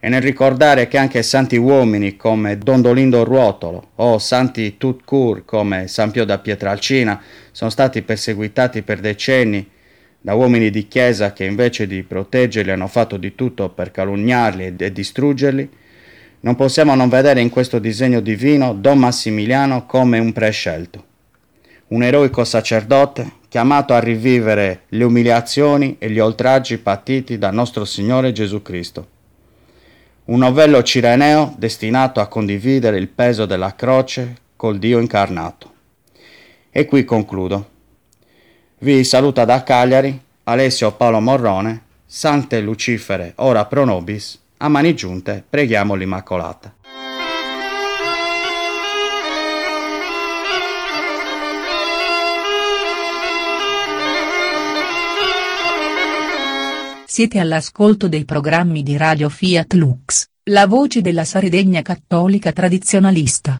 e 0.00 0.08
nel 0.08 0.22
ricordare 0.22 0.86
che 0.86 0.96
anche 0.96 1.22
santi 1.22 1.56
uomini 1.56 2.16
come 2.16 2.56
Dondolindo 2.56 3.24
Ruotolo 3.24 3.90
o 3.96 4.18
santi 4.18 4.76
Tutcur 4.76 5.44
come 5.44 5.88
San 5.88 6.12
Pio 6.12 6.24
da 6.24 6.38
Pietralcina 6.38 7.20
sono 7.50 7.70
stati 7.70 8.02
perseguitati 8.02 8.82
per 8.82 9.00
decenni 9.00 9.68
da 10.20 10.34
uomini 10.34 10.70
di 10.70 10.86
chiesa 10.86 11.32
che 11.32 11.44
invece 11.44 11.86
di 11.86 12.02
proteggerli 12.02 12.70
hanno 12.70 12.86
fatto 12.86 13.16
di 13.16 13.34
tutto 13.34 13.68
per 13.70 13.90
calunniarli 13.90 14.76
e 14.76 14.92
distruggerli, 14.92 15.68
non 16.40 16.54
possiamo 16.54 16.94
non 16.94 17.08
vedere 17.08 17.40
in 17.40 17.50
questo 17.50 17.78
disegno 17.78 18.20
divino 18.20 18.74
Don 18.74 18.98
Massimiliano 18.98 19.86
come 19.86 20.18
un 20.18 20.32
prescelto, 20.32 21.04
un 21.88 22.02
eroico 22.02 22.44
sacerdote 22.44 23.32
chiamato 23.48 23.94
a 23.94 24.00
rivivere 24.00 24.82
le 24.88 25.04
umiliazioni 25.04 25.96
e 25.98 26.10
gli 26.10 26.18
oltraggi 26.18 26.78
patiti 26.78 27.38
da 27.38 27.50
nostro 27.50 27.84
Signore 27.84 28.30
Gesù 28.32 28.60
Cristo 28.62 29.16
un 30.28 30.40
novello 30.40 30.82
cireneo 30.82 31.54
destinato 31.56 32.20
a 32.20 32.26
condividere 32.26 32.98
il 32.98 33.08
peso 33.08 33.46
della 33.46 33.74
croce 33.74 34.36
col 34.56 34.78
Dio 34.78 34.98
incarnato. 34.98 35.72
E 36.70 36.84
qui 36.84 37.04
concludo. 37.04 37.70
Vi 38.80 39.04
saluta 39.04 39.46
da 39.46 39.62
Cagliari 39.62 40.20
Alessio 40.44 40.92
Paolo 40.92 41.20
Morrone, 41.20 41.82
Sante 42.04 42.60
Lucifere, 42.60 43.32
ora 43.36 43.64
pro 43.64 43.84
nobis, 43.84 44.38
a 44.58 44.68
mani 44.68 44.94
giunte 44.94 45.42
preghiamo 45.48 45.94
l'Immacolata. 45.94 46.74
Siete 57.18 57.40
all'ascolto 57.40 58.06
dei 58.06 58.24
programmi 58.24 58.84
di 58.84 58.96
Radio 58.96 59.28
Fiat 59.28 59.72
Lux, 59.72 60.24
la 60.50 60.68
voce 60.68 61.00
della 61.00 61.24
Sardegna 61.24 61.82
cattolica 61.82 62.52
tradizionalista. 62.52 63.56